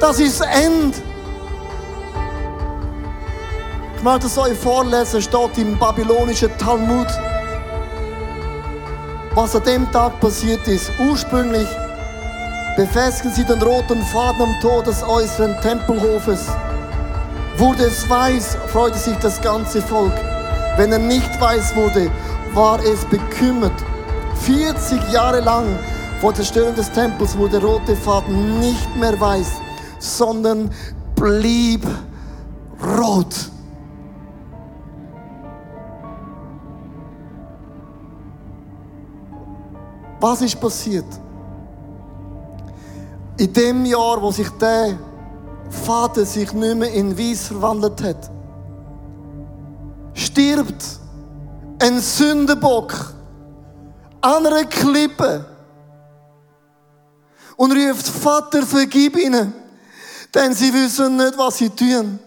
Das 0.00 0.18
ist 0.18 0.40
das 0.40 0.46
Ende. 0.46 0.96
Ich 3.96 4.02
möchte 4.02 4.26
es 4.28 4.38
euch 4.38 4.58
vorlesen, 4.58 5.20
steht 5.20 5.58
im 5.58 5.78
babylonischen 5.78 6.56
Talmud. 6.58 7.08
Was 9.34 9.54
an 9.54 9.62
dem 9.64 9.90
Tag 9.92 10.18
passiert 10.20 10.66
ist. 10.66 10.90
Ursprünglich 10.98 11.68
befestigen 12.76 13.32
sie 13.32 13.44
den 13.44 13.60
roten 13.60 14.02
Faden 14.04 14.42
am 14.42 14.60
Tor 14.60 14.82
des 14.82 15.02
äußeren 15.02 15.60
Tempelhofes 15.60 16.48
Wurde 17.60 17.82
es 17.82 18.08
weiß, 18.08 18.56
freute 18.68 18.96
sich 18.96 19.14
das 19.18 19.38
ganze 19.42 19.82
Volk. 19.82 20.14
Wenn 20.78 20.92
er 20.92 20.98
nicht 20.98 21.38
weiß 21.38 21.76
wurde, 21.76 22.10
war 22.54 22.80
es 22.82 23.04
bekümmert. 23.04 23.84
40 24.46 25.12
Jahre 25.12 25.40
lang 25.40 25.66
vor 26.22 26.32
der 26.32 26.36
Zerstörung 26.36 26.74
des 26.74 26.90
Tempels 26.90 27.36
wurde 27.36 27.60
der 27.60 27.68
rote 27.68 27.94
Faden 27.96 28.60
nicht 28.60 28.96
mehr 28.96 29.20
weiß, 29.20 29.60
sondern 29.98 30.70
blieb 31.14 31.86
rot. 32.82 33.50
Was 40.18 40.40
ist 40.40 40.58
passiert? 40.58 41.04
In 43.36 43.52
dem 43.52 43.84
Jahr, 43.84 44.22
wo 44.22 44.30
sich 44.30 44.48
der 44.58 44.96
Vater 45.70 46.26
sich 46.26 46.52
nicht 46.52 46.76
mehr 46.76 46.92
in 46.92 47.16
Weiß 47.16 47.48
verwandelt 47.48 48.02
hat, 48.02 48.30
stirbt 50.14 50.84
ein 51.80 51.98
Sündenbock 52.00 53.14
an 54.20 54.46
einer 54.46 54.64
Klippe 54.64 55.46
und 57.56 57.72
ruft, 57.72 58.08
Vater, 58.08 58.62
vergib 58.62 59.16
ihnen, 59.16 59.52
denn 60.34 60.54
sie 60.54 60.72
wissen 60.72 61.16
nicht, 61.16 61.38
was 61.38 61.58
sie 61.58 61.70
tun. 61.70 62.18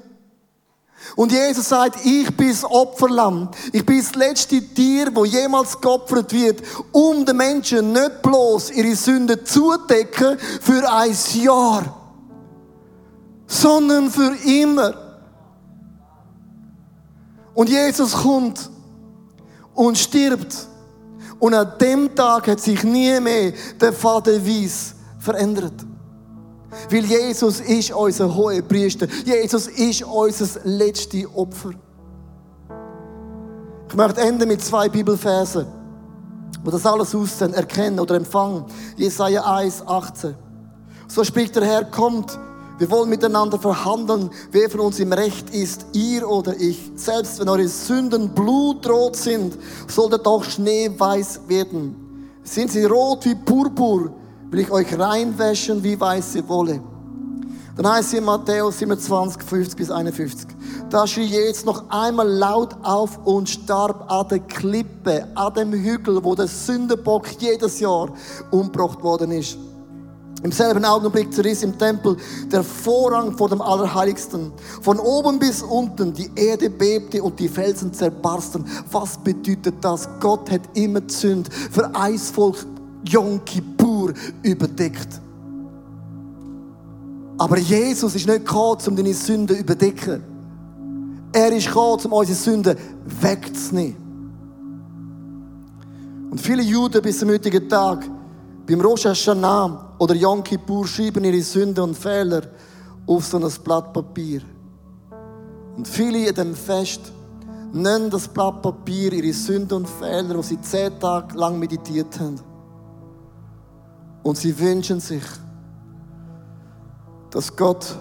Und 1.15 1.31
Jesus 1.31 1.69
sagt, 1.69 2.03
ich 2.05 2.35
bin 2.35 2.49
das 2.49 2.63
Opferlamm. 2.63 3.49
Ich 3.71 3.85
bin 3.85 3.99
das 3.99 4.15
letzte 4.15 4.61
Tier, 4.61 5.13
wo 5.13 5.25
jemals 5.25 5.79
geopfert 5.79 6.31
wird, 6.33 6.61
um 6.91 7.25
den 7.25 7.37
Menschen 7.37 7.91
nicht 7.91 8.21
bloß 8.21 8.71
ihre 8.71 8.95
Sünden 8.95 9.45
zu 9.45 9.75
decken 9.89 10.37
für 10.39 10.91
ein 10.91 11.15
Jahr, 11.33 12.02
sondern 13.47 14.09
für 14.09 14.35
immer. 14.45 14.93
Und 17.53 17.69
Jesus 17.69 18.13
kommt 18.13 18.69
und 19.73 19.97
stirbt. 19.97 20.67
Und 21.39 21.53
an 21.53 21.73
dem 21.79 22.15
Tag 22.15 22.47
hat 22.47 22.59
sich 22.59 22.83
nie 22.83 23.19
mehr 23.19 23.53
der 23.79 23.93
Vater 23.93 24.45
Weiss 24.45 24.95
verändert. 25.19 25.73
Weil 26.89 27.05
Jesus 27.05 27.59
ist 27.59 27.91
unser 27.91 28.33
hoher 28.33 28.61
Priester. 28.61 29.07
Jesus 29.25 29.67
ist 29.67 30.03
unser 30.03 30.59
letztes 30.63 31.25
Opfer. 31.35 31.71
Ich 33.89 33.95
möchte 33.95 34.21
enden 34.21 34.47
mit 34.47 34.63
zwei 34.63 34.89
Bibelversen, 34.89 35.67
wo 36.63 36.71
das 36.71 36.85
alles 36.85 37.13
aussehen, 37.13 37.53
erkennen 37.53 37.99
oder 37.99 38.15
empfangen. 38.15 38.65
Jesaja 38.95 39.43
1, 39.43 39.85
18. 39.85 40.33
So 41.07 41.23
spricht 41.23 41.55
der 41.55 41.65
Herr, 41.65 41.85
kommt, 41.85 42.39
wir 42.79 42.89
wollen 42.89 43.09
miteinander 43.09 43.59
verhandeln, 43.59 44.29
wer 44.51 44.69
von 44.69 44.81
uns 44.81 44.99
im 44.99 45.13
Recht 45.13 45.49
ist, 45.51 45.85
ihr 45.93 46.27
oder 46.27 46.55
ich. 46.59 46.91
Selbst 46.95 47.39
wenn 47.39 47.49
eure 47.49 47.67
Sünden 47.67 48.29
blutrot 48.29 49.15
sind, 49.15 49.57
sollte 49.87 50.17
doch 50.17 50.43
schneeweiß 50.43 51.41
werden. 51.47 52.29
Sind 52.43 52.71
sie 52.71 52.85
rot 52.85 53.25
wie 53.25 53.35
Purpur, 53.35 54.11
will 54.49 54.59
ich 54.59 54.71
euch 54.71 54.97
reinwäschen 54.97 55.83
wie 55.83 55.99
weiße 55.99 56.47
Wolle. 56.49 56.81
Dann 57.75 57.87
heißt 57.91 58.13
es 58.13 58.19
in 58.19 58.25
Matthäus 58.25 58.79
27, 58.79 59.41
50 59.41 59.77
bis 59.77 59.89
51. 59.89 60.47
Da 60.89 61.07
schrie 61.07 61.25
jetzt 61.25 61.65
noch 61.65 61.89
einmal 61.89 62.27
laut 62.27 62.75
auf 62.83 63.17
und 63.25 63.49
starb 63.49 64.11
an 64.11 64.27
der 64.27 64.39
Klippe, 64.39 65.27
an 65.33 65.53
dem 65.55 65.71
Hügel, 65.71 66.23
wo 66.23 66.35
der 66.35 66.47
Sündenbock 66.47 67.27
jedes 67.39 67.79
Jahr 67.79 68.09
umgebracht 68.51 69.01
worden 69.01 69.31
ist. 69.31 69.57
Im 70.43 70.51
selben 70.51 70.83
Augenblick 70.83 71.33
zerriss 71.33 71.63
im 71.63 71.77
Tempel 71.77 72.17
der 72.51 72.63
Vorhang 72.63 73.37
vor 73.37 73.47
dem 73.47 73.61
Allerheiligsten. 73.61 74.51
Von 74.81 74.99
oben 74.99 75.39
bis 75.39 75.61
unten 75.61 76.13
die 76.13 76.29
Erde 76.35 76.69
bebte 76.69 77.23
und 77.23 77.39
die 77.39 77.47
Felsen 77.47 77.93
zerbarsten. 77.93 78.65
Was 78.91 79.17
bedeutet 79.17 79.75
das? 79.81 80.07
Gott 80.19 80.51
hat 80.51 80.61
immer 80.73 80.99
die 80.99 81.13
Sünde 81.13 81.49
für 81.49 81.89
Eisvolk 81.95 82.57
Yom 83.07 83.43
Kippur 83.45 84.13
überdeckt. 84.41 85.21
Aber 87.37 87.57
Jesus 87.57 88.13
ist 88.13 88.27
nicht 88.27 88.45
gekommen, 88.45 88.79
um 88.85 88.95
deine 88.95 89.13
Sünden 89.13 89.55
zu 89.55 89.61
überdecken. 89.61 90.23
Er 91.31 91.51
ist 91.51 91.67
gekommen, 91.67 92.01
um 92.05 92.13
unsere 92.13 92.37
Sünden 92.37 92.77
wegzunehmen. 93.21 93.97
Und 96.29 96.39
viele 96.39 96.63
Juden 96.63 97.01
bis 97.01 97.19
zum 97.19 97.29
heutigen 97.29 97.67
Tag, 97.69 98.09
beim 98.65 98.81
Rosh 98.81 99.05
Hashanah 99.05 99.95
oder 99.99 100.15
Yom 100.15 100.43
Kippur, 100.43 100.87
schreiben 100.87 101.23
ihre 101.23 101.41
Sünden 101.41 101.83
und 101.83 101.97
Fehler 101.97 102.43
auf 103.05 103.25
so 103.25 103.37
ein 103.37 103.51
Blatt 103.63 103.91
Papier. 103.91 104.41
Und 105.75 105.87
viele 105.87 106.29
in 106.29 106.35
dem 106.35 106.55
Fest 106.55 107.11
nennen 107.73 108.09
das 108.09 108.27
Blatt 108.27 108.61
Papier 108.61 109.11
ihre 109.11 109.33
Sünden 109.33 109.77
und 109.77 109.89
Fehler, 109.89 110.35
die 110.35 110.43
sie 110.43 110.61
zehn 110.61 110.97
Tage 110.99 111.37
lang 111.37 111.59
meditiert 111.59 112.19
haben. 112.19 112.39
Und 114.21 114.37
sie 114.37 114.57
wünschen 114.57 115.01
sich, 115.01 115.23
dass 117.31 117.53
Gott 117.53 117.97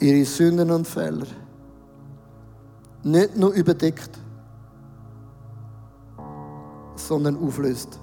ihre 0.00 0.24
Sünden 0.26 0.70
und 0.70 0.86
Fehler 0.86 1.26
nicht 3.04 3.36
nur 3.36 3.52
überdeckt, 3.52 4.18
sondern 6.96 7.36
auflöst. 7.36 8.00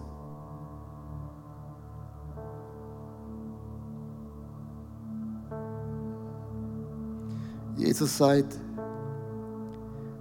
Jesus 7.76 8.16
sagt, 8.16 8.60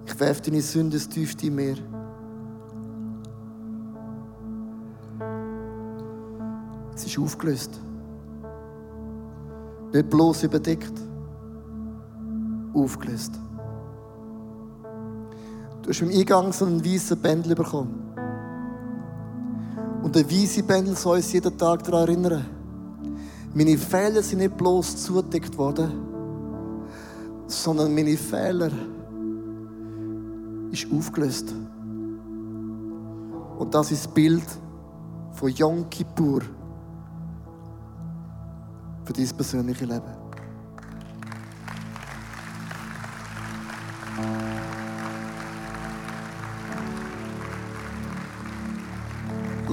ich 0.07 0.19
werfe 0.19 0.43
deine 0.43 0.63
Sünde 0.63 0.97
ins 0.97 1.09
tiefste 1.09 1.51
Meer. 1.51 1.77
Es 6.95 7.05
ist 7.05 7.19
aufgelöst. 7.19 7.79
Nicht 9.93 10.09
bloß 10.09 10.45
überdeckt, 10.45 10.93
aufgelöst. 12.73 13.39
Du 15.91 15.95
hast 15.95 16.03
im 16.03 16.17
Eingang 16.17 16.53
so 16.53 16.67
einen 16.67 16.85
weißen 16.85 17.19
Bändel 17.19 17.57
bekommen. 17.57 18.15
Und 20.05 20.15
der 20.15 20.25
weiße 20.25 20.63
Bändel 20.63 20.95
soll 20.95 21.17
uns 21.17 21.33
jeden 21.33 21.59
Tag 21.59 21.83
daran 21.83 22.07
erinnern. 22.07 22.47
Meine 23.53 23.77
Fehler 23.77 24.23
sind 24.23 24.39
nicht 24.39 24.57
bloß 24.57 25.03
zugedeckt 25.03 25.59
worden, 25.59 25.91
sondern 27.49 27.93
meine 27.93 28.17
Fehler 28.17 28.71
ist 30.71 30.87
aufgelöst. 30.93 31.53
Und 33.59 33.75
das 33.75 33.91
ist 33.91 34.07
das 34.07 34.15
Bild 34.15 34.47
von 35.33 35.51
Yom 35.51 35.91
Kippur 35.91 36.43
für 39.05 39.13
dein 39.13 39.29
persönliche 39.37 39.87
Leben. 39.87 40.20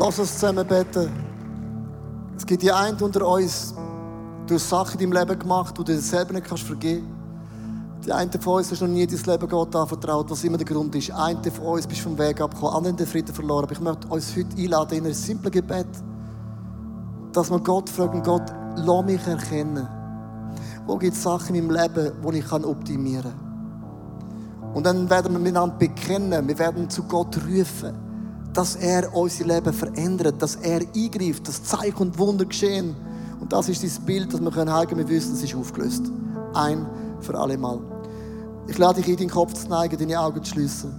Lass 0.08 0.20
uns 0.20 0.36
zusammen 0.36 0.66
beten. 0.66 1.12
Es 2.38 2.46
gibt 2.46 2.64
die 2.64 2.72
einen 2.72 2.98
unter 3.02 3.28
uns, 3.28 3.74
du 4.48 4.56
hast 4.56 4.70
Sachen 4.70 4.98
in 5.02 5.12
deinem 5.12 5.28
Leben 5.28 5.38
gemacht, 5.38 5.78
die 5.78 5.84
du 5.84 5.92
dir 5.92 6.00
selber 6.00 6.32
nicht 6.32 6.48
kannst 6.48 6.64
vergeben 6.64 7.06
Die 8.06 8.14
einen 8.14 8.32
von 8.32 8.54
uns 8.54 8.72
hast 8.72 8.80
noch 8.80 8.88
nie 8.88 9.06
dein 9.06 9.20
Leben 9.22 9.50
Gott 9.50 9.76
anvertraut, 9.76 10.32
was 10.32 10.46
immer 10.46 10.56
der 10.56 10.66
Grund 10.66 10.96
ist. 10.96 11.12
Einer 11.12 11.52
von 11.52 11.66
uns 11.66 11.86
bist 11.86 12.00
vom 12.00 12.18
Weg 12.18 12.40
abgekommen, 12.40 12.74
anderen 12.74 12.96
den 12.96 13.06
Frieden 13.06 13.36
verloren. 13.36 13.66
Aber 13.66 13.74
ich 13.74 13.82
möchte 13.82 14.08
uns 14.08 14.34
heute 14.34 14.56
einladen 14.58 14.98
in 14.98 15.08
ein 15.08 15.14
simples 15.14 15.52
Gebet, 15.52 15.88
dass 17.34 17.52
wir 17.52 17.60
Gott 17.60 17.90
fragen, 17.90 18.24
Gott, 18.24 18.54
lass 18.78 19.06
mich 19.06 19.28
erkennen. 19.28 19.90
Wo 20.86 20.96
gibt 20.96 21.18
es 21.18 21.24
Sachen 21.24 21.54
in 21.54 21.68
meinem 21.68 21.82
Leben, 21.82 22.14
die 22.26 22.38
ich 22.38 22.52
optimieren 22.54 23.24
kann? 23.24 24.74
Und 24.74 24.86
dann 24.86 25.10
werden 25.10 25.34
wir 25.34 25.40
miteinander 25.40 25.76
bekennen, 25.76 26.48
wir 26.48 26.58
werden 26.58 26.90
zu 26.90 27.04
Gott 27.04 27.38
rufen 27.46 28.07
dass 28.58 28.76
er 28.76 29.16
unser 29.16 29.46
Leben 29.46 29.72
verändert, 29.72 30.42
dass 30.42 30.56
er 30.56 30.82
eingreift, 30.96 31.48
dass 31.48 31.64
Zeichen 31.64 31.98
und 31.98 32.18
Wunder 32.18 32.44
geschehen. 32.44 32.96
Und 33.40 33.54
das 33.54 33.70
ist 33.70 33.84
das 33.84 34.00
Bild, 34.00 34.34
das 34.34 34.42
wir 34.42 34.50
können 34.50 34.74
heimgehen, 34.74 34.98
wir 34.98 35.08
wissen, 35.08 35.36
es 35.36 35.44
ist 35.44 35.54
aufgelöst. 35.54 36.02
Ein 36.56 36.88
für 37.20 37.38
alle 37.38 37.56
Mal. 37.56 37.80
Ich 38.66 38.80
lade 38.80 39.00
dich 39.00 39.10
in 39.10 39.18
deinen 39.18 39.30
Kopf 39.30 39.54
zu 39.54 39.68
neigen, 39.68 39.96
deine 40.00 40.20
Augen 40.20 40.44
zu 40.44 40.54
schließen. 40.54 40.92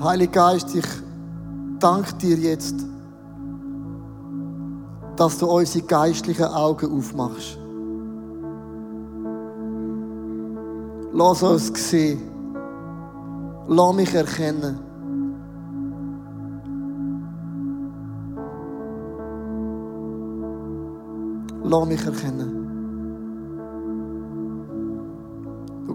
Heilige 0.00 0.30
Geist, 0.30 0.72
ich 0.72 0.86
danke 1.80 2.14
dir 2.14 2.36
jetzt, 2.36 2.76
dass 5.16 5.36
du 5.38 5.50
unsere 5.50 5.84
geistlichen 5.84 6.44
Augen 6.44 6.96
aufmachst. 6.96 7.58
Lass 11.12 11.42
uns 11.42 11.90
sehen, 11.90 12.33
Lass 13.66 13.94
mich 13.94 14.14
erkennen. 14.14 14.78
Lass 21.64 21.86
mich 21.86 22.04
erkennen. 22.04 22.64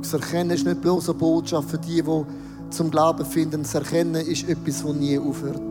Das 0.02 0.14
Erkennen 0.14 0.52
ist 0.52 0.66
nicht 0.66 0.82
bloß 0.82 1.10
eine 1.10 1.20
Botschaft 1.20 1.70
für 1.70 1.78
die, 1.78 2.02
die 2.02 2.26
zum 2.72 2.90
Glauben 2.90 3.24
finden. 3.26 3.62
Das 3.62 3.76
Erkennen 3.76 4.16
ist 4.16 4.50
etwas, 4.50 4.82
das 4.82 4.96
nie 4.96 5.20
aufhört. 5.20 5.62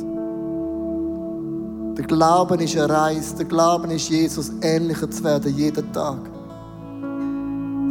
Der 1.97 2.07
Glauben 2.07 2.61
ist 2.61 2.77
eine 2.77 2.89
Reise. 2.89 3.35
Der 3.35 3.47
Glauben 3.47 3.91
ist, 3.91 4.09
Jesus 4.09 4.53
ähnlicher 4.61 5.11
zu 5.11 5.25
werden, 5.25 5.53
jeden 5.57 5.93
Tag. 5.93 6.19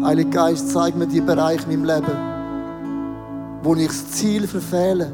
Heiliger 0.06 0.30
Geist, 0.30 0.70
zeig 0.72 0.96
mir 0.96 1.08
die 1.08 1.20
Bereiche 1.20 1.70
in 1.70 1.82
meinem 1.82 1.96
Leben, 1.96 2.37
wo 3.68 3.76
ich 3.76 3.88
das 3.88 4.12
Ziel 4.12 4.48
verfehle, 4.48 5.12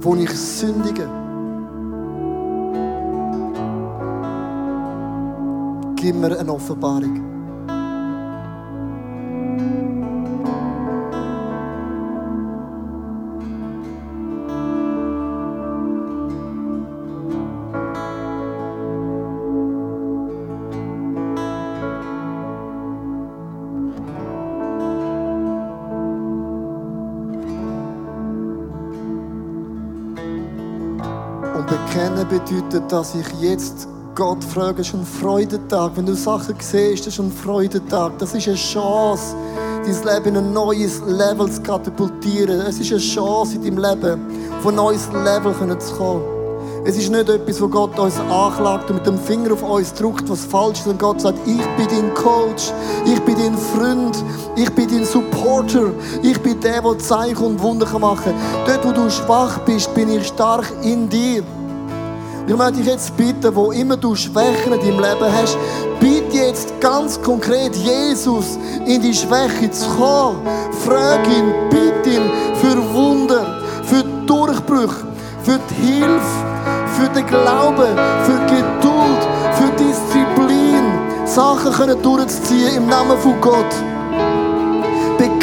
wo 0.00 0.16
ich 0.16 0.30
sündige. 0.30 1.08
Gib 5.94 6.16
mir 6.16 6.36
eine 6.36 6.52
Offenbarung. 6.52 7.33
Bedeutet, 32.38 32.90
dass 32.90 33.14
ich 33.14 33.26
jetzt 33.40 33.86
Gott 34.16 34.42
frage, 34.42 34.80
es 34.80 34.88
ist 34.88 34.94
ein 34.94 35.06
Freudentag. 35.06 35.92
Wenn 35.94 36.06
du 36.06 36.14
Sachen 36.14 36.56
siehst, 36.58 37.06
ist 37.06 37.20
ein 37.20 37.30
Freudentag. 37.30 38.18
Das 38.18 38.34
ist 38.34 38.48
eine 38.48 38.56
Chance, 38.56 39.36
dein 39.84 40.14
Leben 40.14 40.26
in 40.26 40.36
ein 40.38 40.52
neues 40.52 41.00
Level 41.06 41.48
zu 41.50 41.62
katapultieren. 41.62 42.60
Es 42.60 42.80
ist 42.80 42.90
eine 42.90 43.00
Chance 43.00 43.56
in 43.56 43.62
deinem 43.62 43.78
Leben, 43.78 44.20
auf 44.58 44.66
ein 44.66 44.74
neues 44.74 45.08
Level 45.12 45.78
zu 45.78 45.94
kommen. 45.94 46.22
Es 46.84 46.96
ist 46.96 47.10
nicht 47.10 47.28
etwas, 47.28 47.62
wo 47.62 47.68
Gott 47.68 47.98
uns 47.98 48.18
anklagt 48.18 48.90
und 48.90 48.96
mit 48.96 49.06
dem 49.06 49.18
Finger 49.18 49.52
auf 49.52 49.62
uns 49.62 49.94
drückt, 49.94 50.28
was 50.28 50.44
falsch 50.44 50.78
ist, 50.78 50.84
sondern 50.84 50.98
Gott 50.98 51.20
sagt, 51.20 51.38
ich 51.46 51.64
bin 51.76 51.86
dein 51.88 52.14
Coach, 52.14 52.72
ich 53.06 53.20
bin 53.20 53.36
dein 53.36 53.56
Freund, 53.56 54.22
ich 54.56 54.70
bin 54.70 54.88
dein 54.88 55.04
Supporter, 55.04 55.92
ich 56.22 56.38
bin 56.42 56.60
der, 56.60 56.82
der 56.82 56.98
Zeichen 56.98 57.44
und 57.44 57.62
Wunder 57.62 57.86
machen 57.98 58.34
kann. 58.34 58.66
Dort, 58.66 58.84
wo 58.84 58.92
du 58.92 59.08
schwach 59.08 59.60
bist, 59.60 59.94
bin 59.94 60.10
ich 60.10 60.26
stark 60.26 60.70
in 60.82 61.08
dir. 61.08 61.42
Ich 62.46 62.54
möchte 62.54 62.74
dich 62.74 62.86
jetzt 62.86 63.16
bitten, 63.16 63.54
wo 63.54 63.72
immer 63.72 63.96
du 63.96 64.14
Schwächen 64.14 64.74
in 64.74 64.80
deinem 64.80 65.00
Leben 65.00 65.32
hast, 65.32 65.56
bitte 65.98 66.36
jetzt 66.36 66.78
ganz 66.78 67.20
konkret 67.20 67.74
Jesus 67.74 68.58
in 68.84 69.00
die 69.00 69.14
Schwäche 69.14 69.70
zu 69.70 69.88
kommen. 69.96 70.46
Frag 70.84 71.26
ihn, 71.26 71.54
bitte 71.70 72.16
ihn 72.16 72.30
für 72.56 72.94
Wunder, 72.94 73.62
für 73.84 74.04
Durchbrüche, 74.26 75.06
für 75.42 75.58
die 75.70 75.86
Hilfe, 75.86 76.20
für 76.98 77.08
den 77.08 77.26
Glauben, 77.26 77.96
für 78.24 78.38
Geduld, 78.46 79.22
für 79.54 79.70
Disziplin. 79.82 80.84
Sachen 81.24 81.72
können 81.72 82.02
durchziehen 82.02 82.76
im 82.76 82.86
Namen 82.86 83.16
von 83.18 83.40
Gott. 83.40 83.74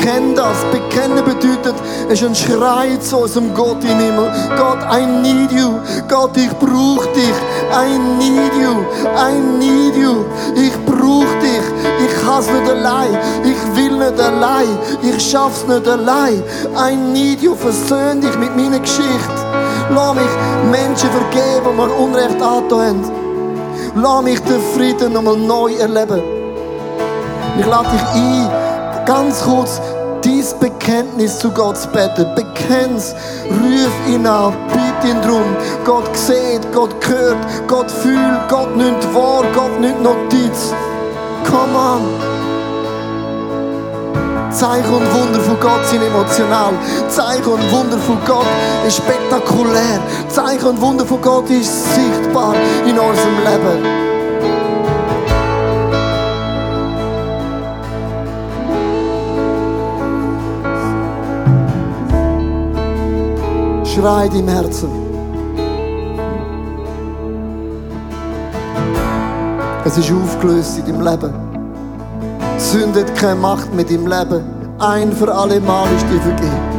Bekenn 0.01 0.33
das. 0.35 0.57
Bekennen 0.71 1.23
bedeutet, 1.23 1.75
es 2.09 2.21
ist 2.21 2.27
ein 2.27 2.33
Schrei 2.35 2.97
zu 2.97 3.17
unserem 3.17 3.53
Gott 3.53 3.83
im 3.83 3.99
Himmel. 3.99 4.31
Gott, 4.57 4.79
I 4.91 5.05
need 5.05 5.51
you. 5.51 5.77
Gott, 6.09 6.35
ich 6.37 6.49
brauche 6.57 7.07
dich. 7.09 7.35
I 7.71 7.99
need 8.17 8.51
you. 8.55 8.83
I 9.15 9.37
need 9.59 9.95
you. 9.95 10.25
Ich 10.55 10.73
brauche 10.85 11.37
dich. 11.39 11.61
Ich 12.03 12.21
kann 12.23 12.43
nicht 12.43 12.71
allein. 12.71 13.15
Ich 13.43 13.75
will 13.75 13.95
nicht 13.95 14.19
allein. 14.19 14.75
Ich 15.03 15.31
schaff's 15.31 15.67
nicht 15.67 15.87
allein. 15.87 16.41
I 16.75 16.95
need 16.95 17.43
you. 17.43 17.53
Versöhn 17.55 18.21
dich 18.21 18.35
mit 18.39 18.55
meiner 18.55 18.79
Geschichte. 18.79 19.05
Lass 19.93 20.15
mich 20.15 20.71
Menschen 20.71 21.09
vergeben, 21.11 21.67
die 21.69 21.77
mir 21.77 21.93
Unrecht 21.93 22.41
angetan 22.41 23.05
haben. 23.05 23.11
Lass 24.01 24.23
mich 24.23 24.39
den 24.41 24.61
Frieden 24.75 25.13
nochmal 25.13 25.37
neu 25.37 25.73
erleben. 25.75 26.21
Ich 27.59 27.65
lade 27.67 27.89
dich 27.89 28.01
ein, 28.15 28.60
ganz 29.05 29.41
kurz 29.43 29.81
dies 30.23 30.53
Bekenntnis 30.53 31.39
zu 31.39 31.51
Gott 31.51 31.77
zu 31.77 31.87
beten. 31.89 32.27
Bekenn's, 32.35 33.15
ruf 33.49 33.91
ihn 34.07 34.25
an, 34.25 34.53
bitte 34.67 35.13
ihn 35.13 35.21
drum. 35.21 35.55
Gott 35.85 36.15
sieht, 36.15 36.71
Gott 36.73 36.95
hört, 37.07 37.37
Gott 37.67 37.89
fühlt, 37.89 38.49
Gott 38.49 38.75
nimmt 38.75 39.03
wahr, 39.13 39.43
Gott 39.53 39.79
nimmt 39.79 40.03
Notiz. 40.03 40.73
Come 41.45 41.77
on. 41.77 42.41
Zeichen 44.51 44.93
und 44.93 45.13
Wunder 45.13 45.39
von 45.39 45.59
Gott 45.59 45.85
sind 45.87 46.03
emotional. 46.03 46.73
Zeichen 47.09 47.45
und 47.45 47.71
Wunder 47.71 47.97
von 47.97 48.17
Gott 48.27 48.45
ist 48.85 48.97
spektakulär. 48.97 49.99
Zeichen 50.27 50.67
und 50.67 50.81
Wunder 50.81 51.05
von 51.05 51.21
Gott 51.21 51.49
ist 51.49 51.95
sichtbar 51.95 52.53
in 52.85 52.99
unserem 52.99 53.37
Leben. 53.39 54.10
Schrei 63.93 64.27
im 64.27 64.47
Herzen. 64.47 64.89
Es 69.83 69.97
ist 69.97 70.09
aufgelöst 70.13 70.77
in 70.79 70.85
deinem 70.85 71.01
Leben. 71.01 71.33
Sünde 72.57 73.01
hat 73.01 73.13
keine 73.15 73.35
Macht 73.35 73.73
mit 73.75 73.89
deinem 73.89 74.07
Leben. 74.07 74.43
Ein 74.79 75.11
für 75.11 75.33
alle 75.33 75.59
Mal 75.59 75.87
ist 75.93 76.05
dir 76.09 76.21
vergeben. 76.21 76.70